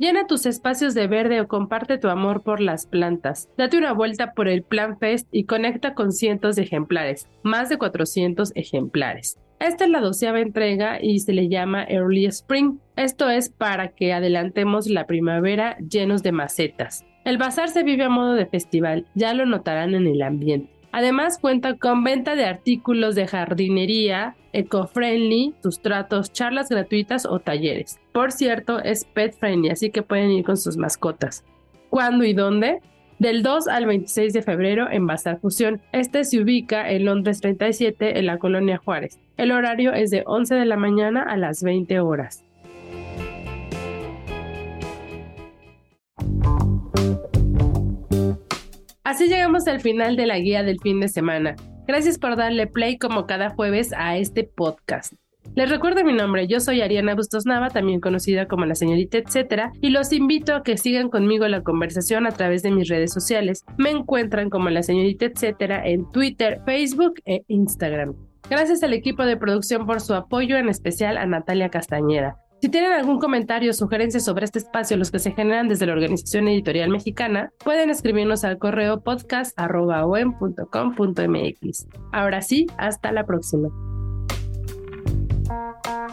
Llena 0.01 0.25
tus 0.25 0.47
espacios 0.47 0.95
de 0.95 1.05
verde 1.05 1.41
o 1.41 1.47
comparte 1.47 1.99
tu 1.99 2.07
amor 2.07 2.41
por 2.41 2.59
las 2.59 2.87
plantas. 2.87 3.47
Date 3.55 3.77
una 3.77 3.93
vuelta 3.93 4.33
por 4.33 4.47
el 4.47 4.63
Plan 4.63 4.97
Fest 4.97 5.27
y 5.31 5.43
conecta 5.43 5.93
con 5.93 6.11
cientos 6.11 6.55
de 6.55 6.63
ejemplares, 6.63 7.29
más 7.43 7.69
de 7.69 7.77
400 7.77 8.51
ejemplares. 8.55 9.37
Esta 9.59 9.83
es 9.83 9.91
la 9.91 10.01
doceava 10.01 10.39
entrega 10.39 10.99
y 10.99 11.19
se 11.19 11.33
le 11.33 11.49
llama 11.49 11.83
Early 11.83 12.25
Spring. 12.25 12.79
Esto 12.95 13.29
es 13.29 13.49
para 13.49 13.89
que 13.89 14.11
adelantemos 14.11 14.87
la 14.87 15.05
primavera 15.05 15.77
llenos 15.77 16.23
de 16.23 16.31
macetas. 16.31 17.05
El 17.23 17.37
bazar 17.37 17.69
se 17.69 17.83
vive 17.83 18.05
a 18.05 18.09
modo 18.09 18.33
de 18.33 18.47
festival, 18.47 19.05
ya 19.13 19.35
lo 19.35 19.45
notarán 19.45 19.93
en 19.93 20.07
el 20.07 20.23
ambiente. 20.23 20.73
Además 20.91 21.37
cuenta 21.37 21.77
con 21.77 22.03
venta 22.03 22.35
de 22.35 22.45
artículos 22.45 23.13
de 23.13 23.27
jardinería, 23.27 24.35
eco-friendly, 24.51 25.53
sustratos, 25.61 26.33
charlas 26.33 26.69
gratuitas 26.69 27.27
o 27.27 27.39
talleres. 27.39 28.00
Por 28.11 28.31
cierto, 28.31 28.79
es 28.79 29.05
pet 29.05 29.33
friendly, 29.33 29.69
así 29.69 29.89
que 29.89 30.01
pueden 30.01 30.31
ir 30.31 30.43
con 30.43 30.57
sus 30.57 30.75
mascotas. 30.75 31.45
¿Cuándo 31.89 32.25
y 32.25 32.33
dónde? 32.33 32.81
Del 33.19 33.43
2 33.43 33.67
al 33.67 33.85
26 33.85 34.33
de 34.33 34.41
febrero 34.41 34.87
en 34.91 35.07
Bazar 35.07 35.39
Fusión. 35.39 35.81
Este 35.93 36.23
se 36.23 36.41
ubica 36.41 36.89
en 36.89 37.05
Londres 37.05 37.39
37 37.39 38.17
en 38.17 38.25
la 38.25 38.37
colonia 38.37 38.77
Juárez. 38.77 39.19
El 39.37 39.51
horario 39.51 39.93
es 39.93 40.09
de 40.09 40.23
11 40.25 40.55
de 40.55 40.65
la 40.65 40.75
mañana 40.75 41.23
a 41.23 41.37
las 41.37 41.63
20 41.63 41.99
horas. 41.99 42.43
Así 49.03 49.27
llegamos 49.27 49.67
al 49.67 49.81
final 49.81 50.15
de 50.15 50.25
la 50.25 50.39
guía 50.39 50.63
del 50.63 50.79
fin 50.79 50.99
de 50.99 51.07
semana. 51.07 51.55
Gracias 51.85 52.17
por 52.17 52.35
darle 52.35 52.67
play 52.67 52.97
como 52.97 53.27
cada 53.27 53.49
jueves 53.49 53.93
a 53.93 54.17
este 54.17 54.43
podcast. 54.43 55.13
Les 55.55 55.69
recuerdo 55.69 56.05
mi 56.05 56.13
nombre, 56.13 56.47
yo 56.47 56.61
soy 56.61 56.81
Ariana 56.81 57.13
Bustos 57.13 57.45
Nava, 57.45 57.69
también 57.69 57.99
conocida 57.99 58.47
como 58.47 58.65
la 58.65 58.75
señorita 58.75 59.17
etcétera, 59.17 59.73
y 59.81 59.89
los 59.89 60.13
invito 60.13 60.55
a 60.55 60.63
que 60.63 60.77
sigan 60.77 61.09
conmigo 61.09 61.47
la 61.47 61.61
conversación 61.61 62.25
a 62.25 62.31
través 62.31 62.63
de 62.63 62.71
mis 62.71 62.87
redes 62.87 63.11
sociales. 63.11 63.65
Me 63.77 63.89
encuentran 63.89 64.49
como 64.49 64.69
la 64.69 64.81
señorita 64.81 65.25
etcétera 65.25 65.85
en 65.85 66.09
Twitter, 66.11 66.61
Facebook 66.65 67.15
e 67.25 67.43
Instagram. 67.47 68.15
Gracias 68.49 68.81
al 68.83 68.93
equipo 68.93 69.23
de 69.23 69.37
producción 69.37 69.85
por 69.85 70.01
su 70.01 70.13
apoyo, 70.13 70.57
en 70.57 70.69
especial 70.69 71.17
a 71.17 71.25
Natalia 71.25 71.69
Castañeda. 71.69 72.37
Si 72.61 72.69
tienen 72.69 72.93
algún 72.93 73.19
comentario 73.19 73.71
o 73.71 73.73
sugerencia 73.73 74.19
sobre 74.19 74.45
este 74.45 74.59
espacio, 74.59 74.95
los 74.95 75.09
que 75.09 75.17
se 75.17 75.31
generan 75.31 75.67
desde 75.67 75.87
la 75.87 75.93
Organización 75.93 76.47
Editorial 76.47 76.89
Mexicana, 76.89 77.51
pueden 77.63 77.89
escribirnos 77.89 78.43
al 78.43 78.59
correo 78.59 79.01
podcast.com.mx. 79.01 81.87
Ahora 82.11 82.41
sí, 82.41 82.67
hasta 82.77 83.11
la 83.11 83.25
próxima. 83.25 83.69